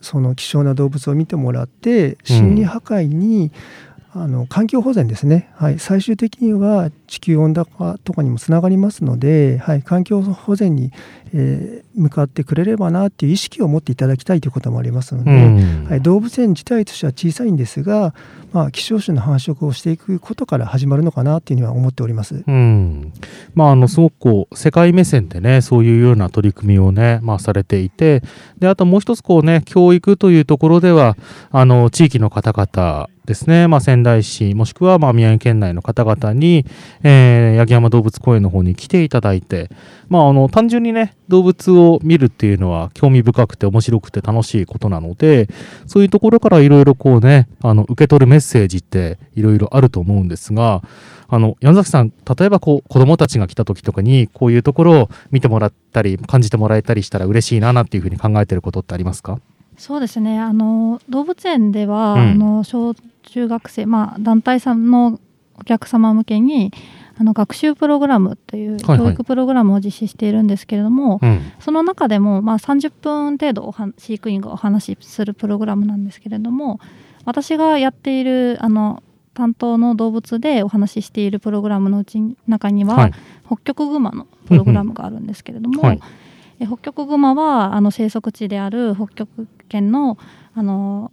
[0.00, 3.52] その希少な動物を見てもらって心理破壊に、
[4.12, 10.90] あの環境保全ですね、はい、最終的には地球温暖化とかにもつながりますので、はい、環境保全に、
[11.32, 18.12] えー、向かってくれればなっていう意識を持っていただきたいということもありますので、うん、はい、動物園自体としては小さいんですが、
[18.52, 23.12] まあ、希少種の繁殖をしていくことから始まるのかなというには思っております、うん。
[23.54, 28.22] まあ、あのすごくこう世界目線でねそういうような取り組みをね、まあ、されていて
[28.58, 31.16] であともう一つこうね教育というところでは
[31.52, 36.64] あの地域の方々ですね、まあ、仙台市もしくはまあ宮城県内の方々に、
[37.02, 39.70] えー、八木山動物公園の方に来ていただいて、
[40.08, 45.48] まあ、あの単純にね動物を見るっていうのは興味深くて面白くて楽しいことなので
[45.86, 50.82] そういうところからいろいろこうねあの受け取るメッセージっていろいろあると思うんですが
[51.28, 59.38] あの山崎さん例えばこう子どもたちが来た時とかにこういうところを見てもらったり感じてもらえたりしたら嬉しいななんていうふうに考えてることってありますか？
[59.80, 60.38] そうですね。
[60.38, 65.18] あの動物園では、うん、あの小中学生、まあ、団体さんの
[65.54, 66.70] お客様向けに
[67.18, 76.78] あの学習プログラムという教育プログラムを実施しているんですけれども、はいはい、その中でも、まあ、30分程度飼育員がお話しするプログラムなんですけれども
[77.24, 83.12] 私がやっているあの担当の動物でお話ししているプログラムのうち中には、はい、
[83.46, 86.00] 北極熊のプログラムがあるんですけれども、はい。
[86.60, 90.18] え北極熊はあの生息地である北極圏の
[90.54, 91.10] あの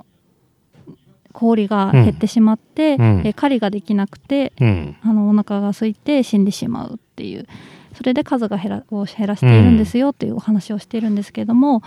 [1.31, 7.47] 氷が減ってしまって、うん、え狩りができなくて、うん、あのお腹が空いて死んでしまうっていう。
[7.93, 11.81] それで数が減らを減らしているんですよっていうお話をしているんですけれども、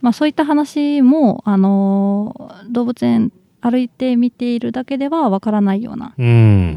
[0.00, 6.14] まあ、そういった話も、あの動物園歩いて見ているだけではわからないような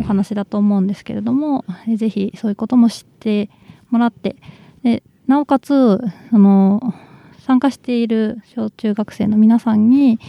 [0.02, 3.50] お話だと思うんですけれども、うん、ぜひそういうことも知って
[3.90, 4.36] もらって
[4.84, 6.94] でなおかつその
[7.46, 10.20] 参加している小中学生の皆さんに、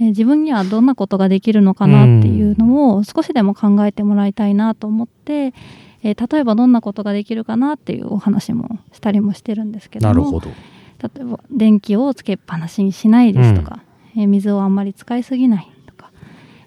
[0.00, 5.52] えー、自分にはどんなことができるのかなっていうのを少しでも考えてもらいたいなと思って、
[6.02, 10.50] えー、例えばどんなことができるかなっていうお話もしたりもしてるんですけども例
[11.20, 13.80] えば電気をつけっぱなしにしないですとか、
[14.16, 16.10] うん、えー、水をあんまり使いすぎないとか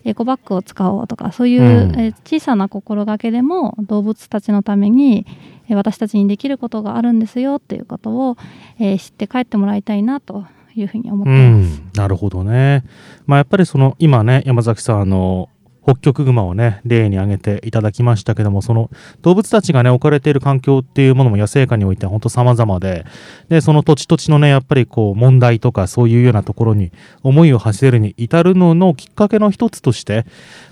[0.06, 5.26] エコバッグを使おうとかそういう、うん、え小さな心がけでも動物たちのために
[5.70, 8.38] 私たちにできることがあるんですよっていうことを、
[8.80, 10.46] えー、知って帰ってもらいたいなと
[10.76, 11.82] いうふうに思ってます。
[11.98, 12.84] なるほどね。
[13.26, 15.50] まあ、やっぱりその今ね山崎さんあの
[15.86, 18.90] 北極熊をね例に挙げていただきましたけどもその
[19.22, 23.06] 動物たちがね置かれている環境っていうものも野生下においては本当様々で
[23.50, 26.92] でその土地土地のねやっぱりこう問題とかそういうようなところに
[27.22, 30.26] 思いを馳せるに至るののきっかけの一つとして、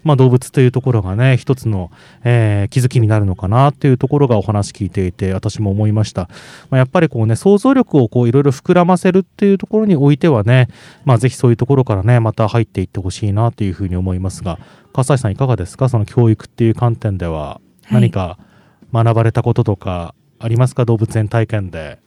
[0.04, 1.92] まあ、動物というところがね一つの、
[2.24, 6.30] えー、気づきになるのかなっていうところがお話聞いていて私も思いました、
[6.70, 10.68] まあ、やっぱりこうね想像力をこういろいろ膨らませるっていうところにおいてはね
[11.04, 14.60] まあぜひそういうところからねまた入っていってほしいなというふうに思いますが
[14.92, 15.90] 笠井さんいかがですか？
[15.90, 18.38] その教育っていう観点では何か
[18.94, 22.00] 学ばれたこととかありますか、はい、動物園体験で。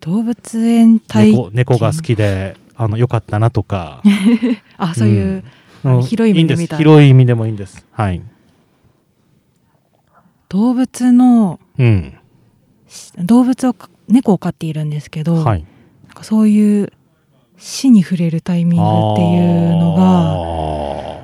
[0.00, 4.02] 動物園体験猫が好きであのよかったなとか。
[4.78, 5.44] あそういう、
[5.84, 6.76] うん、広い意味で見た。
[6.76, 7.84] 広い意味でもいいんです。
[7.90, 8.22] はい。
[10.48, 12.14] 動物の、うん、
[13.18, 13.76] 動物を
[14.08, 15.64] 猫を飼っているんですけど、はい、
[16.06, 16.92] なんかそういう
[17.58, 21.17] 死に触れるタイミングっていうのが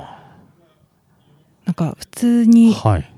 [1.76, 3.10] なんか普通に、はい、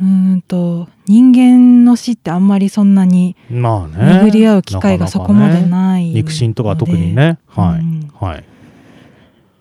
[0.00, 8.44] うんと人間の死ってあんまりそんなに巡り合う機会がそこまでない、ね、肉親とか特にね、はい、うん、はい、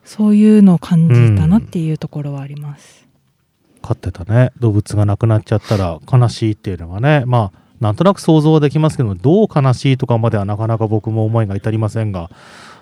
[0.05, 3.05] そういうのを感じたなっていうところはあります。
[3.81, 4.51] 飼ってたね。
[4.59, 7.23] 動物が亡くなっちゃったら悲しいっていうのがね。
[7.25, 12.29] まあなんとなく想像はできますけどどう悲しいとかまではなかなか僕も思いが至りませんが。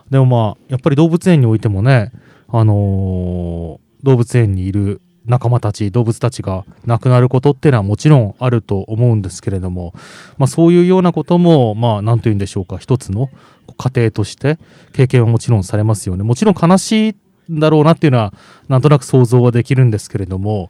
[0.10, 2.12] でもまあやっぱり動物園においてもね
[2.48, 9.94] あのー、動物園にいる仲間たち動物たちが亡くなることっていうのはもちろんあると思うんですけれども、
[10.38, 13.30] まあ、そういうようなこともまあ何と言うんでしょうか一つの
[13.78, 14.60] 過程として
[14.94, 16.24] 経験はもちろんされますよね。
[16.24, 17.16] もちろん悲しい
[17.54, 18.34] んだろうなっていうのは
[18.68, 20.70] なんとなく想像はできるんですけれども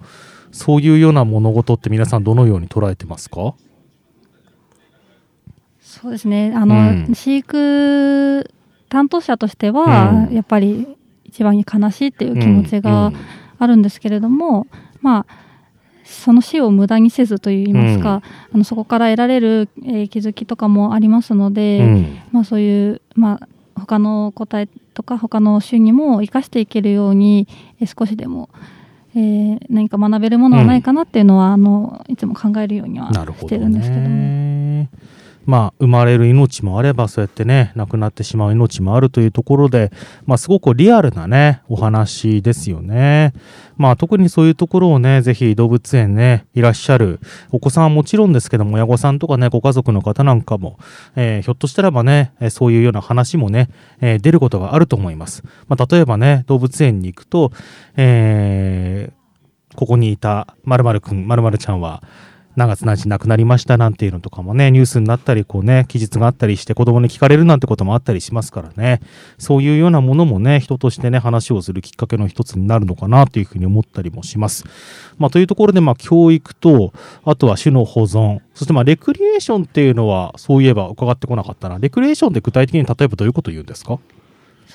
[0.51, 3.55] そういうような物事って皆さんどのように捉えてますか？
[5.81, 6.53] そうですね。
[6.55, 6.77] あの、う
[7.11, 8.49] ん、飼育
[8.89, 13.11] 担当者としては、やっぱり一番に悲しいっていう気持ちが
[13.57, 14.67] あるんですけれども、
[15.01, 15.45] まあ
[16.05, 18.21] その死を無駄にせずといいますか、
[18.53, 23.47] あのそこから得られる、えー、気づきとかもありますので、まあ、そういう、まあ、
[23.79, 27.47] 他の答えとか他の種にも生かしていけるように、
[27.81, 28.49] えー、少しでも、
[29.15, 34.87] えー、何か学べるものはないかなっていうのは、あのいつも考えるようにはしてるんですけども。
[35.45, 39.91] まあ、生まれる命もあればそうやってね亡くなってしまう命もあるというところで、
[40.25, 43.33] まあ、すごくリアルなねお話ですよね。
[43.77, 47.19] まあ、特にそういうところをねぜひ動物園ねいらっしゃる
[47.51, 50.79] お子さんはもちろんですけども親御さんとかねご家族の方なんかも、
[51.15, 53.69] えー、ひょっとしたらばねそういうような話もね、
[54.01, 55.43] えー、出ることがあると思います。
[55.67, 57.51] まあ、例えばね動物園に行くと、
[57.97, 62.01] えー、ここにいたまるくんまるちゃんは
[62.55, 69.01] 何月何日亡くなりましたなんていうのとかもねニュースになったりこうね記述があったりして子供に聞かれるなんてこともあったりしますからね。
[69.37, 74.63] そういうようなものもね人としてね話をするきっかけの一つになるのかなというふうに思ったりもします。
[75.17, 81.77] まあ、というところでまあ教育とあとは種の保存そしてまあレクリエーションっていうのはそういえば伺ってこなかったな。
[81.79, 83.99] レクリエーションって具体的に例えばどういうこと言うんですか？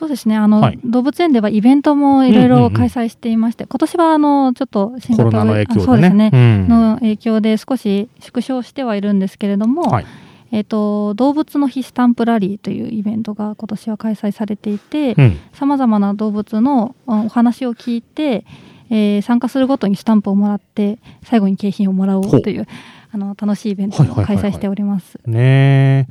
[0.00, 0.34] そうですね。
[0.34, 10.06] あの、はい、動物園ではイベントもいろいろ開催していまして、うんうんうん、今年はあのちょっと新型コロナの影響で、ね、そうですね、うん、の影響で少し縮小してはいるんですけれども、はい、
[10.52, 15.14] えーと、動物の日スタンプラリーというイベントが今年は開催されていて
[15.52, 18.46] さまざまな動物のお話を聞いて、
[18.88, 22.66] えー、参加するごとにスタンプをもらって最後に景品をもらおうという。
[23.12, 25.18] あの楽しいイベントを開催しております。
[25.24, 26.08] はいはいはいはい、ね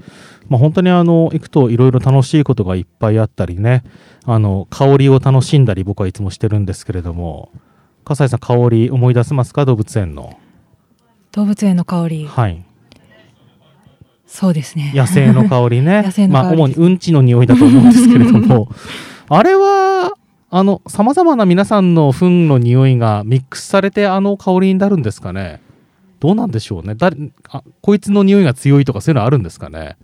[0.50, 3.84] まあ、本当にあの行くといろいろ楽しいことがいっぱいあったりね。
[4.26, 7.52] あの香りを楽しんだり僕はいつもしてるんですけれども。
[8.06, 9.66] 笠井さん香り思い出せますか？
[9.66, 10.38] 動物園の。
[11.32, 12.26] 動物園の香り。
[12.26, 12.64] はい。
[14.26, 14.92] そうですね。
[14.96, 16.04] 野生の香りね。
[16.30, 18.70] まあ主にうんちの匂いだと思うんですけれども。
[19.30, 20.12] あれは
[20.50, 25.62] あのさまざまな皆さんの糞の匂いがミックスされてあの香りになるんですかね？
[26.20, 26.96] どうなんでしょうね。
[26.96, 27.18] 誰
[27.50, 29.98] あこいつの匂いが強いとかそういうのあるんですかね。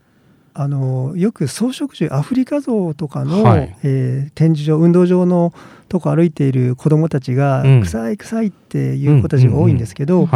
[0.58, 5.54] あのよく草食獣アフリカゾウとかの、はい、えー、展示場運動場の
[5.90, 10.30] とこ歩いている子どもたちが、うん、臭い臭いっていう子たちが多いんですけど、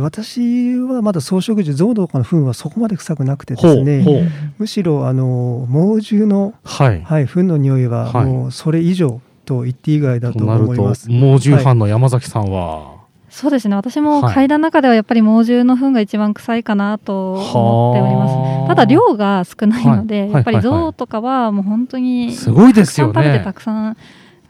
[0.00, 11.10] 私はまだ草食獣ゾウとかの糞はそこまで臭くなくてですねむしろあの猛獣の、はい、はい、糞の匂いはもうそれ以上と言っていいぐらいだと思います。
[11.10, 12.97] 猛獣ファンの山崎さんは、
[13.30, 13.76] そうですね。
[13.76, 18.68] 私も階段の中ではやっぱり猛獣の糞が一番臭いかなと思っております。
[18.68, 23.12] ただ量が少ないので、はい、やっぱり象とかはもう本当にすごいですよね。
[23.14, 23.96] 食べてたくさん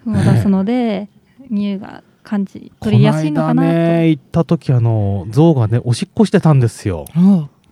[0.04, 1.08] 糞を出すので、
[1.50, 3.68] 匂いが感じ取りやすいのかなと。
[3.68, 7.06] ね行った時あの象がねおしっこしてたんですよ、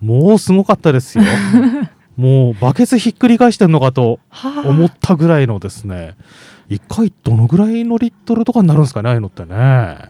[0.01, 1.23] もうすごかったですよ。
[2.17, 4.19] もうバケツひっくり返してんのかと
[4.65, 6.15] 思ったぐらいのですね。
[6.67, 9.49] 一回どのぐらいのリットルとかになるんですかねああいうのってね。
[9.49, 10.09] まあ、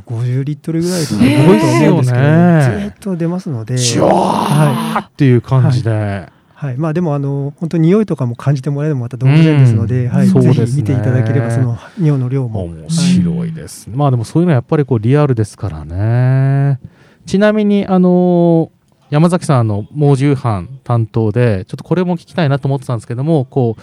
[0.00, 5.90] 50リットルぐらいすごいと思うんですけど、ね、ずっと出ますので、はい、っていう感じで。
[5.90, 6.32] はい。
[6.58, 12.64] はい、まあでもあの本当に匂いとかも感じてもらえるのもまた動物園ですので、うん、はい、ぜひ見ていただければその尿の量も。
[12.64, 16.80] 面白いです、はい、まあでもそういうのはやっぱりこうリアルですからね。
[17.26, 18.72] ちなみにあの
[19.10, 23.82] 山崎さんの猛獣班担当でちょっとこれも聞きたいなと思ってたんですけどもこう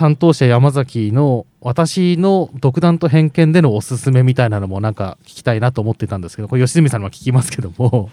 [0.00, 8.08] 担当者山崎の私の独断と偏見でのおすすめみたいなのもなんか聞きたいなと思ってたんですけどこれ吉住さんにも聞きますけども。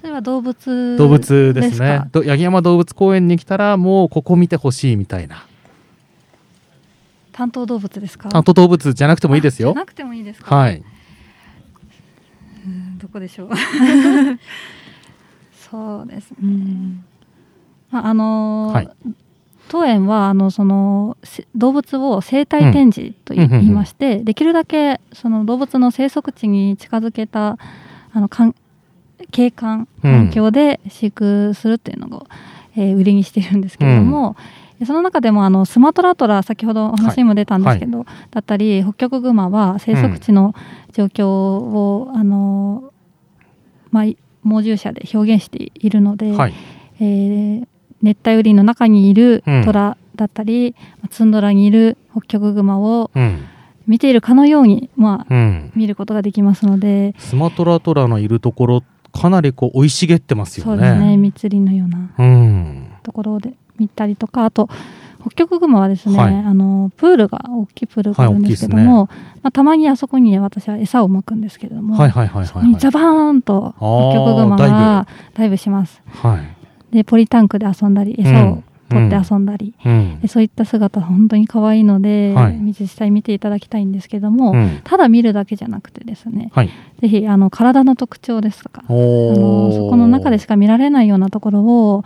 [0.00, 2.04] それは動物動物ですね。
[2.10, 5.46] 八木山動物公園に来たらもうここ見てほしいみたいな。
[7.32, 8.30] 担当動物ですか？
[8.30, 9.74] 担当動物じゃなくてもいいですよ。
[9.74, 10.56] なくてもいいですか？
[10.56, 10.82] はい。
[12.96, 13.50] どこでしょう？
[15.70, 16.30] そうです。
[16.40, 17.02] ね、
[17.90, 18.88] まああのーはい
[19.68, 21.16] 当園はあのその
[21.54, 27.58] 動物を生態展示と言いまして、できるだけその動物の生息地に近づけた
[28.12, 28.28] あの
[29.30, 32.26] 景観環境で飼育するっていうのを、
[32.76, 34.36] えー、売りにしているんですけれども、
[34.80, 38.06] うん、その中でもあのスマトラトラ先ほどお話にも出たんですけど、はい。
[38.06, 40.54] はい、だったり北極熊は生息地の
[40.92, 42.92] 状況を、うん、あの
[43.90, 44.04] まあ、
[44.42, 46.54] 猛獣舎で表現しているので、はい、
[47.00, 47.66] えー、
[48.02, 53.10] 熱帯雨林の中にいる虎だったり、うん、ツンドラにいる北極熊を、
[53.86, 57.14] 見ているかのように、まあ、うん、見ることができますので。
[57.18, 58.82] スマトラトラのいるところ
[59.12, 60.72] かなりこう生い茂ってますよね。
[60.72, 61.16] そうですね。
[61.16, 64.68] 密林のようなところで見たりとかあと
[65.20, 76.00] 北極熊はですね、はい、あのプールが大きいプールがあるんですけども、はいね、まあ、たまにあそこに私は餌をまくんですけれども、はいはいはいはい、ジャバーンと北極熊がダイブします。
[76.06, 76.55] はい、
[76.96, 86.70] でポリタンクで遊んだり餌を取って遊んだり、うん、そういった姿本当に可愛いので、はい、実際見ていただきたいんですけども、うん、ただ見るだけじゃなくてですね、はい、
[87.00, 92.04] ぜひあの体の特徴ですとかあのそこの中でしか見られないようなところを、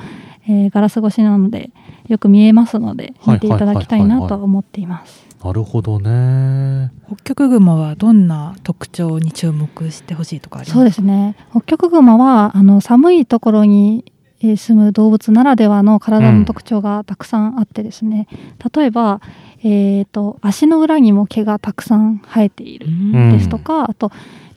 [0.49, 1.70] えー、ガラス越しなので
[2.09, 5.28] よく見えますので見ていただきたいなと思っています。
[5.45, 6.91] なるほどね。
[7.07, 10.74] 北極熊はどんな特徴に注目してほしいとかありますか？
[10.74, 11.34] そうですね。
[11.51, 14.12] 北極熊はあの寒いところに
[14.43, 19.20] え住む動物ならではの体の特徴がたくさんあってですね、うん、例えば、
[19.62, 22.86] えーと、足の裏にも毛がたくさん生えている
[23.32, 24.11] ですとか、うん、あと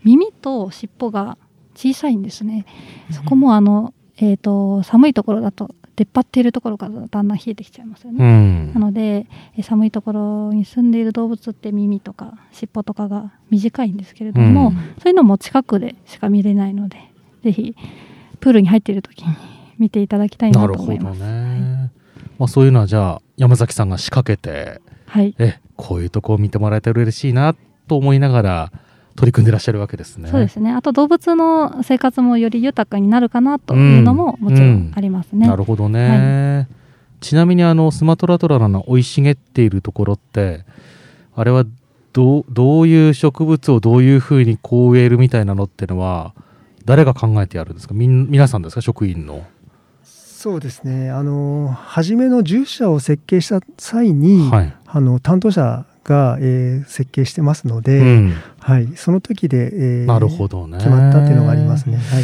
[0.04, 1.38] 耳と尻尾が
[1.76, 2.66] 小さいんですね、
[3.10, 9.28] うん、そこもあの、えーと、寒いところだと出っ張っているところからだんだん冷えてきちゃいますよね、なので
[9.62, 16.98] 寒いところに住んでいる動物って耳とか尻尾とかが短いんですけれども、そういうのも近くでしか見れないので
[17.44, 17.76] ぜひ
[18.40, 19.36] プールに入っている時に
[19.84, 21.20] 見ていただきたいなと思います。
[21.20, 21.32] ねは
[21.88, 21.92] い、
[22.40, 27.54] まあ、そういうのはじゃあ山崎さんが仕掛けて、はい、えこういうとこを見てもらえたら嬉しいな
[27.90, 28.72] と思いながら
[29.16, 30.30] 取り組んでらっしゃるわけですね。
[30.30, 30.72] そうですね。
[30.72, 35.40] あと動物の生活もより豊かになるかなというのももちろんありますね。
[35.40, 36.10] うんうん、なるほどね。
[36.10, 36.68] はい、
[37.20, 40.64] ちなみにあのスマトラトラの生い茂っているところって
[41.36, 41.66] あれは
[42.14, 46.34] どどういう植物をどういうふうにこう植えるみたいなのっていうのは
[46.86, 47.94] 誰が考えてやるんですか？
[47.94, 48.82] み皆さんですか？
[48.82, 49.46] 職員の。
[50.44, 51.10] そうですね。
[51.10, 60.80] あの初めの獣舎を設計した際に、はい、あの担当者が、えー、設計してますので、うん、はい、その時で、えー、なるほどね。
[60.80, 61.96] 決まったっていうのがありますね。
[61.96, 62.24] はい、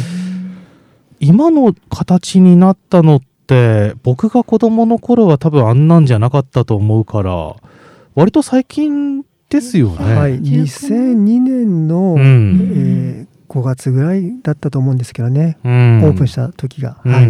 [1.18, 7.56] 今の形になったのって僕が子供の頃は多分あんなんじゃなかったと思うから
[8.14, 10.14] 割と最近ですよね。
[10.14, 17.26] はい、2002年の、うん、えー5月ぐらいだったと思うんですけどね、うん、オープンした時が、はい、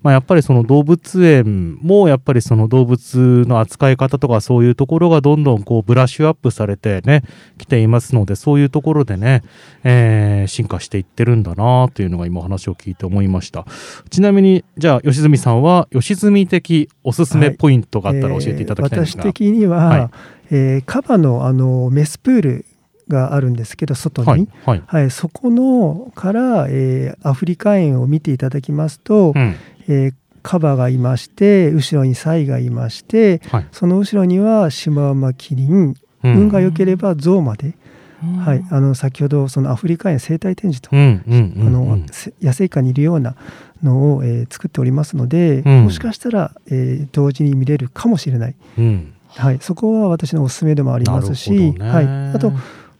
[0.00, 7.22] まあ、やっぱりその動物園もやっぱりその動物の扱い方とかそういうところがどんどんこうブラッシュアップされてね
[7.58, 9.42] 来ていますのでそういうところでね、
[9.84, 13.66] えー、進化していってるんだなというのが今話を聞いて思いました。
[14.08, 20.10] ちなみにじゃあ吉住さんは吉住的おすすめポイントがあったら教えていただきたいんですが、はいえー、私的には、はい、
[20.50, 22.64] えー、カバのあのメスプール
[23.08, 24.82] があるんですけど外に、はいはい。
[24.86, 29.54] はい、そこのから、えー、アフリカ園を見ていただきますと、うん、
[29.88, 37.74] えー、カバがいまして後ろにサイがいまして、はい、その後ろにはシマウマキリン、うん、運が良ければゾウまで、
[38.44, 41.98] はい、あの先ほどそのアフリカ園生態展示と、うんうんあの
[42.40, 43.36] 野生下にいるような
[43.82, 48.56] のを、えー、作っておりますので、もしかしたら、えー、同時に見れるかもしれない、
[49.36, 52.52] はい、そこは私のおすすめでもありますし、はい、あと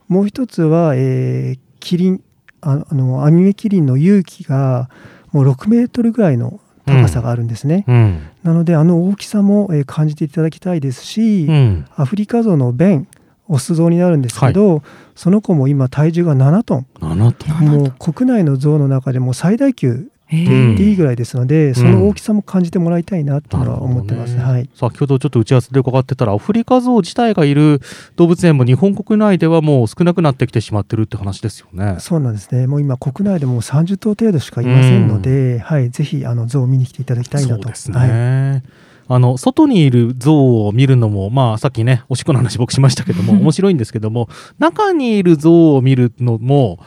[0.09, 2.23] もう一つは、えー、キリン
[2.61, 4.91] あのアニメキリンの勇気が
[5.33, 13.09] もう6メートルぐらいの高さがあるんですね、うん、なのであの大きさも、えー、感じていただきたいですし、うん、アフリカゾウのベン
[13.49, 14.83] オスゾウになるんですけど、はい、
[15.15, 16.87] その子も今体重が7トン。
[17.01, 17.69] 7トン。
[17.69, 27.81] もう国内のゾウの中でも最大級言っていいぐらいですので、その大きさも感じてもらいたいなというのは思ってます、ね、はい、先ほどちょっと打ち合わせで伺ってたらアフリカゾウ自体がいる
[28.17, 31.97] 動物園も日本国内ではもう少なくなってきてしまってるって話ですよね。
[31.99, 32.67] そうなんですね。
[32.67, 37.63] もう今国内でも30頭程度しかいませんので、はい、ぜひあのゾウを見に来ていただきたいなと。
[37.63, 46.79] そうですね、はいあの外にいる像を見るのも、まあ、さっきねおしっこの話僕しましたけども 面白いんですけども中にいる像を見るのも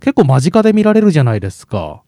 [0.00, 2.02] 結構間近で見られるじゃないですか。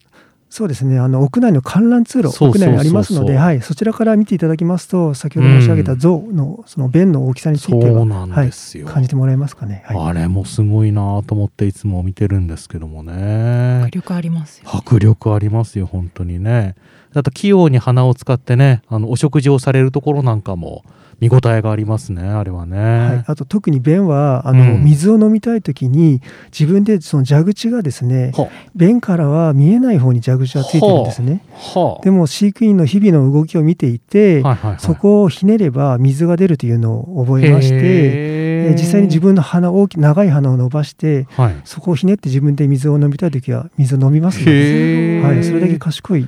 [0.53, 0.99] そうですね。
[0.99, 8.51] あの屋内の観覧通路屋内にありますので、はい、そちらから見ていただきますと先ほど申し上げた像のその弁の大きさについては、はい、
[8.85, 13.81] 感じてもらえますかね、はい、あれもすごいなと思っていつも見てるんですけどもね。
[13.81, 16.75] 迫力ありますよ、ね、迫力ありますよ本当にね。
[17.15, 20.83] あと器用に鼻を使ってねあのお食事をされるところなんかも
[21.23, 26.21] 見応えがありますねあれはね、はい、あと特に便はあの、うん、水を飲みたい時に
[26.51, 28.33] 自分でその蛇口がですね
[28.75, 31.45] 便からは見えない方に蛇口がついてるんですね。
[32.03, 46.27] でも飼育員の日々の動きを見ていて、はいはいはい、そこをひねれば水が出るというのを覚えまして実際に自分の鼻大き長い鼻を伸ばして、はい、そこをひねって自分で水を飲みたい時は水を飲みますので、はい、それだけ賢い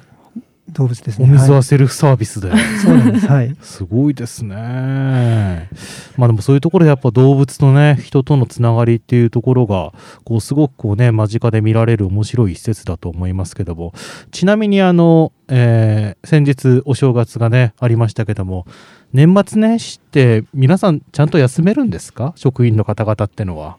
[0.75, 1.25] 動物ですね。
[1.25, 2.49] お水はセルフサービスで。
[2.49, 3.27] はい、そうなんです。
[3.27, 3.55] はい。
[3.61, 5.69] すごいですね。
[6.17, 9.93] まあでもそういうところでやっぱ動物とね、人とのつながりっていうところが、
[10.25, 13.93] こうすごくこうね、間近で見られる面白い施設だと思いますけども、
[14.31, 18.67] ちなみにあの、えー、先日お正月がね、ありましたけども、
[19.13, 22.33] 年末年始って皆さんちゃんと休めるんですか？
[22.35, 23.77] 職員の方々ってのは。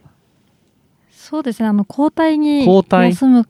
[1.10, 3.48] そうですねあの交代に休む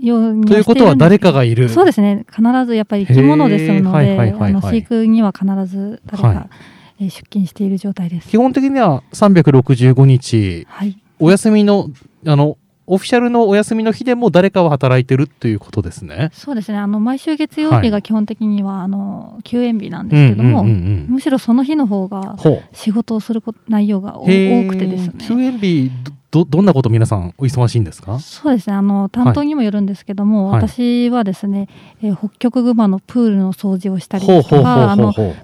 [0.00, 1.68] ようにということは誰かがいる。
[1.68, 2.24] そうですね。
[2.34, 6.48] 必ずやっぱり生き物ですので、はいはい、飼育には必ず誰か、は
[6.98, 8.28] い、出勤している状態です。
[8.28, 11.90] 基本的には365日、はい、お休みの
[12.26, 16.30] あのオフィシャルのお休みの日でも誰かは働いてるっていうことですね。
[16.34, 16.78] そうですね。
[16.78, 22.36] あの毎週月曜日が基本的には、はい、あの休園日なんですけども、むしろその日の方が
[22.72, 25.14] 仕事をする内容が多くてですね。
[25.26, 25.90] 休園日
[26.34, 28.18] どどんなこと皆さんお忙しいんですか？
[28.18, 28.74] そうですね。
[28.74, 31.68] あの担当にもよるんですけども、はい、私はですね、
[32.02, 34.96] えー、北極熊のプールの掃除をしたりとか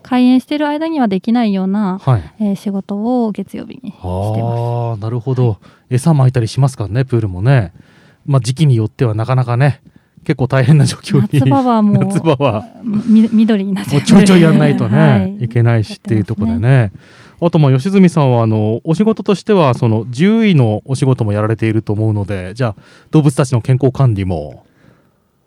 [0.02, 5.00] 開園している間にはできないような、はい、えー、仕事を月曜日にしてます。
[5.00, 5.54] なるほど、は
[5.90, 7.72] い、餌撒いたりしますからねプールもね、
[8.26, 9.80] まあ、時期によってはなかなかね
[10.24, 11.40] 結構大変な状況に。
[11.40, 12.66] 夏場はもう夏場は。
[12.84, 16.92] 緑になっちゃうちょいちょいやんないとね、はい、いけないしっていうところでね。
[17.42, 24.64] あとまあ吉住さんはあのお仕事としてはその獣医のお仕事もやられていると思うのでじゃあ動物たちの健康管理も。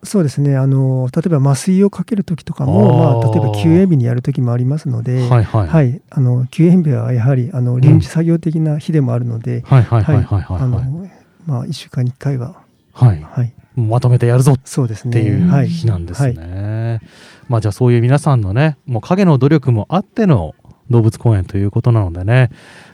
[0.06, 0.58] そうですね。
[0.58, 5.68] あの例えば麻酔をかける時とかもまあ、例えば休園日にやる時もありますので、はいはい。
[5.68, 12.58] はい、あの休園日はやはりあの臨時作業的な日でもあるので1週間に1回は、
[12.92, 13.22] はい。
[13.22, 17.00] はい、まとめてやるぞそうです、ね、っていう日なんですね。
[17.02, 17.10] はい、
[17.50, 20.56] まあ、じゃあそういう皆さんのねもう影の努力もあっての
[20.90, 22.50] 動物公園ということなのでね、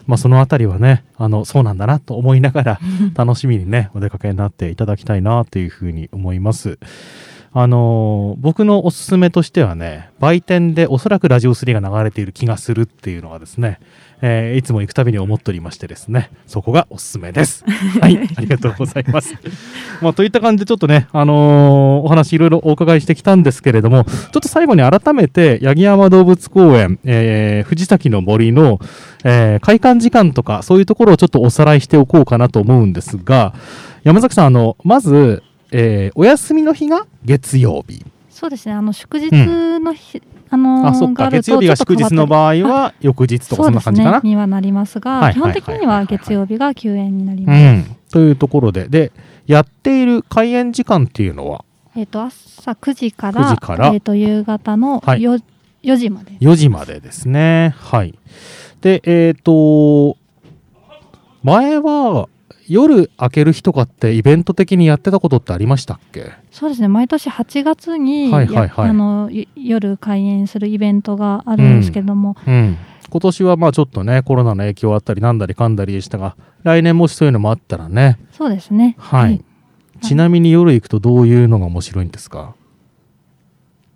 [0.06, 2.80] まあ、そのあたりはねあのそうなんだなと思いながら
[3.14, 6.78] 楽しみにねお出かけになっていただきたいなというふうに思います。
[7.52, 13.80] あのー、僕のおすすめとしてはね売店でおそらくラジオ3が流れている気がするっていうのがですね
[14.22, 17.64] えー、いつも行くたびに思っておりましてですねそこがおすすめです。
[18.00, 19.34] はいありがとうございます。
[20.02, 28.78] まあ、といった感じでちょっとねあのー、お話いろいろお伺いしてきたんですけれどもちょっと最後に改めて八木山動物公園、えー、藤崎の森の、
[29.24, 33.54] えー、開館時間とかそういうところをちょっとおさらいしておこうかなと思うんですが
[34.04, 35.42] 山崎さんあのまず、
[35.72, 38.04] えー、お休みの日が月曜日。
[38.28, 38.74] そうですね。
[38.74, 41.30] あの祝日の日、うんあのー、あそっか。
[41.30, 48.88] 月曜日が祝日の場合は翌日とかそんな感じかな、ね、にはなりますが、はいはい、基本的には月曜日が休園になります、うん、というところで。
[48.88, 49.12] で
[49.46, 51.64] やっている開園時間っていうのは？
[51.96, 55.20] えっ、ー、と朝9時から時から、えーと、夕方の 4,、はい、
[55.82, 56.32] 4時まで。
[56.40, 57.74] 4時までですね。
[57.78, 58.18] はい。
[58.80, 60.16] でえっ、ー、と
[61.42, 62.28] 前は
[62.72, 66.30] 夜開ける日とかってイベント的にやってたことってありましたっけ？
[66.52, 66.86] そうですね。
[66.86, 72.54] 毎年8月に、はいはいはい、あの夜開園するイベントがあるんですけども、うん。
[72.54, 72.76] うん、
[73.10, 78.20] 今年はまあちょっとねコロナの影響あったりなんだりかんだりでしたが来年もしそういうのもあったらね。
[78.30, 78.94] そうですね。
[78.98, 79.44] はい、はい、
[80.02, 82.54] ちなみに夜行くとどういうのが面白いんですか？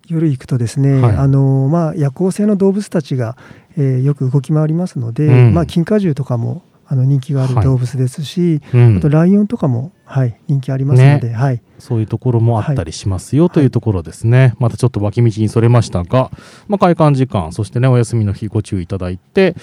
[0.07, 3.35] 夜行くとですね、はい、あのまあ、夜行性の動物たちが、
[3.75, 16.29] えー、よく動き回りますので、うん、まあ、金華獣とかもあの人気がある動物ですし、はいうん、あとライオンとかも、はい、人気ありますので、ね、はい、そういうところもあったりしますよ、というところですね、またちょっと脇道にそれましたが、
[16.67, 19.55] まあ、開館時間そしてねお休みの日ご注意いただいて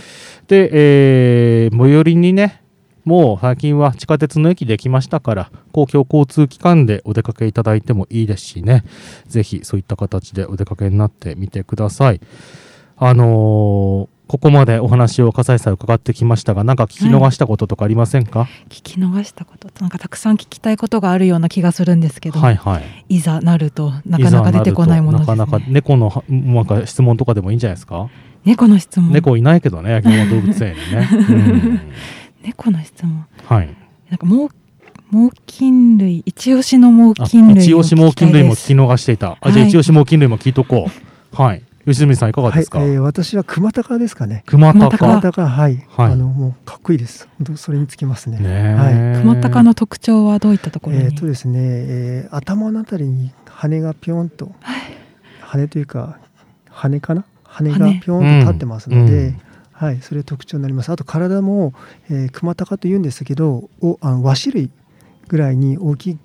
[0.49, 2.63] で、えー、最寄りにね
[3.05, 8.85] もう最近は地下鉄の駅できましたから公共交通機関でお出かけいただいてもいいですしね。
[9.27, 12.21] ぜひそういった形でお出かけになってみてください。
[12.97, 19.69] あのーここまでお話を笠井さん伺ってきましたが、なんか聞き逃したこととかありませんか、はい、聞き逃したこと。
[19.81, 28.09] なんかたくさん聞きたいことがあるような気がするんですけど、はいはい、いざなるとなかなか出てこないものです、ね、なかなか猫のなんか質問とかでもいいんじゃないですか？
[28.45, 29.13] 猫の質問？
[29.13, 31.09] 猫いないけどね、焼き物動物園にね。
[31.13, 31.81] うん、
[32.43, 33.27] 猫の質問。
[33.45, 33.69] はい。
[34.09, 34.49] なんかもう
[35.11, 41.37] 猛禽類一押しの猛禽類一押し猛禽類も聞き逃していた、あじゃあ一押し猛禽類も聞いとこう。
[41.37, 44.45] はい吉住さんいかがですか、はい、えー、私は熊高ですかね。
[44.47, 44.97] 熊高。
[44.97, 45.49] 熊高。
[45.49, 47.29] はい、はい、あのもうかっこいいです。
[47.57, 48.37] それにつきますね。
[48.75, 49.21] はい。
[49.21, 54.81] 熊高の特徴はどういったところえっ、とですね、えー、頭のあたりに羽がぴょんと、はい、
[55.41, 56.19] 羽というか
[56.71, 57.25] 羽かな？
[57.45, 59.27] 羽がぴょんと立ってますので、うん。
[59.27, 59.41] うん
[59.73, 60.91] はい、それ特徴になります。
[60.91, 61.75] あと体も、
[62.09, 64.71] えー、熊高と言うんですけど、おあの和紙類
[65.27, 66.19] ぐらいに大きい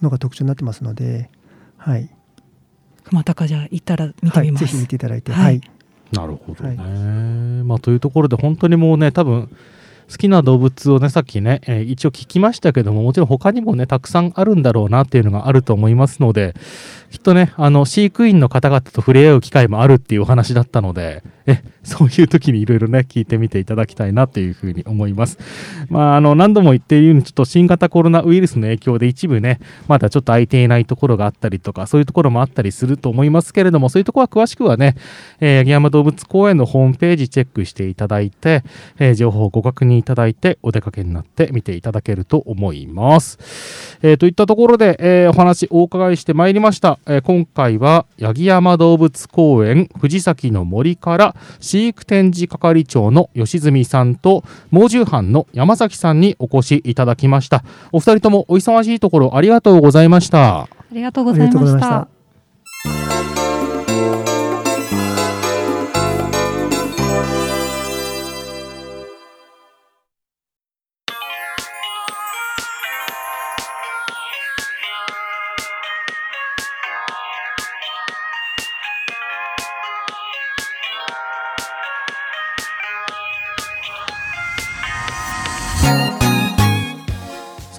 [0.00, 1.28] のが特徴になってますので、
[1.76, 2.08] はい。
[3.12, 5.60] 熊高じゃ行ったら見てみます、はい、ぜひ見ていただいて、はい。
[6.12, 6.76] なるほどね。
[6.76, 6.84] は
[7.62, 9.54] い、まあというところで本当にもうね多分
[10.10, 16.54] 好きな動物をねさっきね、えー、一応聞きましたけどももちろん他にもねたくさんあるんだろうなっていうのがあると思いますので
[17.12, 25.38] きっとねあの飼育員の方々と触れ合う機会もあるっていうお話だったのでえそういう時にいろいろね聞いてみていただきたいなというふうに思います。
[25.90, 34.96] まああの何度も言っているようにちょっと新型コロナウイルスの影響で一部ねまだちょっと空いていないところがあったりとかそういうところもあったりすると思いますけれどもそういうところは詳しくはね、
[35.40, 38.62] えー、八木山動物公園のホームページチェックしていただいて、
[38.98, 43.98] えー、情報をご確認いただいてお出かけになって見ていただけると思います。
[44.02, 46.98] えー、といったところで、えお話お伺いしてまいりました。
[47.06, 57.64] え今回は八木山動物公園藤崎の森から飼育展示係長の吉住さんと猛獣班の山崎さんにお越しいただきました。
[57.90, 60.62] お二人ともお忙しいところありがとうございました。
[60.62, 63.41] ありがとうございました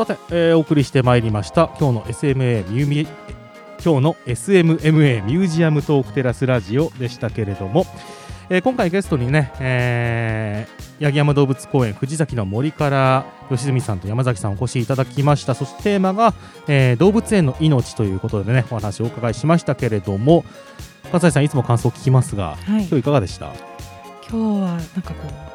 [0.06, 1.70] さて、えー、お送りしてまいりました。
[1.80, 3.08] 今日の SMA ミュー
[3.84, 7.86] 今日の SMMA ミュージアムトークテラスラジオでしたけれども、
[8.50, 15.56] えー、今回ゲストにね、えー、八木山動物公園藤崎の森から吉住さんと山崎さんお越しいただきました。
[15.56, 16.34] そしてテーマが、
[16.68, 20.44] えー、動物園の命ということでねお話をお伺いしましたけれども
[21.14, 23.54] 笠井さんいつも感想を聞きますが、はい、今日いかがでした？
[24.30, 25.53] 今日はなんかこう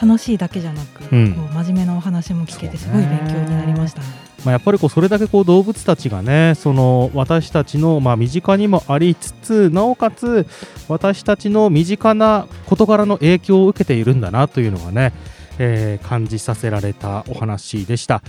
[0.00, 4.06] 楽しいだけじゃなく、うん、こう真面目なお話も聞けてすごい勉強になりました、ね、
[4.44, 10.46] まあ、やっぱりこうそれだけこう動物たちがねその私たちのまあ身近にもありつつなおかつ
[10.88, 15.12] 私たちの身近な事柄の影響を受けているんだなというのがね、
[15.58, 18.22] えー、感じさせられたお話でした。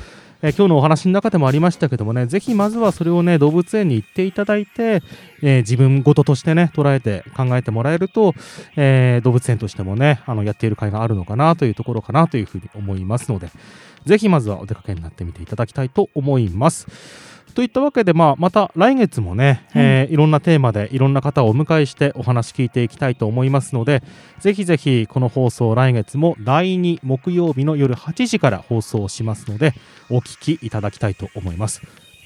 [0.43, 5.03] えー、今日のお話の中でもありましたけどもね、ぜひまずはそれをね、動物園に行っていただいて、
[5.43, 8.33] えー、自分ごととしてね、捉えて考えてもらえると、
[8.75, 13.49] えー、動物園としてもね、あの、やっている会があるのかなというところかなというふうに思いますので、
[14.05, 16.87] ぜひまずはお出かけになってみていただきたいと思います。
[17.51, 24.03] といったわけで、まあ、また来月もね、はいえー、いろんなテーマでいろんな方をお迎えしてお話聞いていきたいと思いますので
[24.39, 29.73] ぜひぜひこの放送来月も第2木曜日の夜8時から放送しますので
[30.09, 31.81] お聞きいただきたいと思います。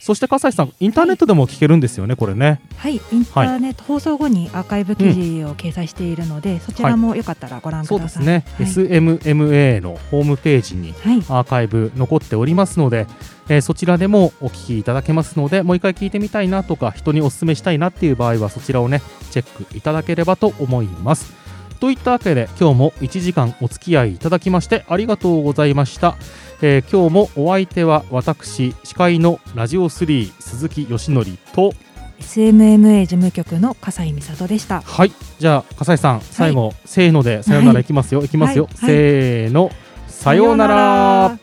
[0.05, 2.61] そして笠井さんインターネットでも聞けるんですよね、はい、これね。
[2.77, 2.97] はい。
[2.97, 10.93] インターネット、はい、放送後にアーカイブ記事を掲載しているので、うん、そちらもよかったらご覧ください、はい、そうですね、SMMA のホームページに
[11.27, 13.07] アーカイブ残っておりますので、
[13.49, 21.33] えー、そちらでもお聞きいただけますのでもう一回聞いてみたいなとか人にお勧めしたいなっていう場合はそちらをねチェックいただければと思います。
[21.79, 26.15] といったわけで今日も1時間お付き合いいただきましてありがとうございました。
[26.61, 31.73] えー、今日もお相手は私司会のラジオ3鈴木よしのりと
[32.19, 34.81] SMMA 事務局の笠井美里でした。
[34.81, 35.11] はい。
[35.37, 39.69] じゃあ笠井さん最後、はい、せーのでさよならいきますよ、はい、いきますよ、はい、せーの。
[40.07, 41.37] さようなら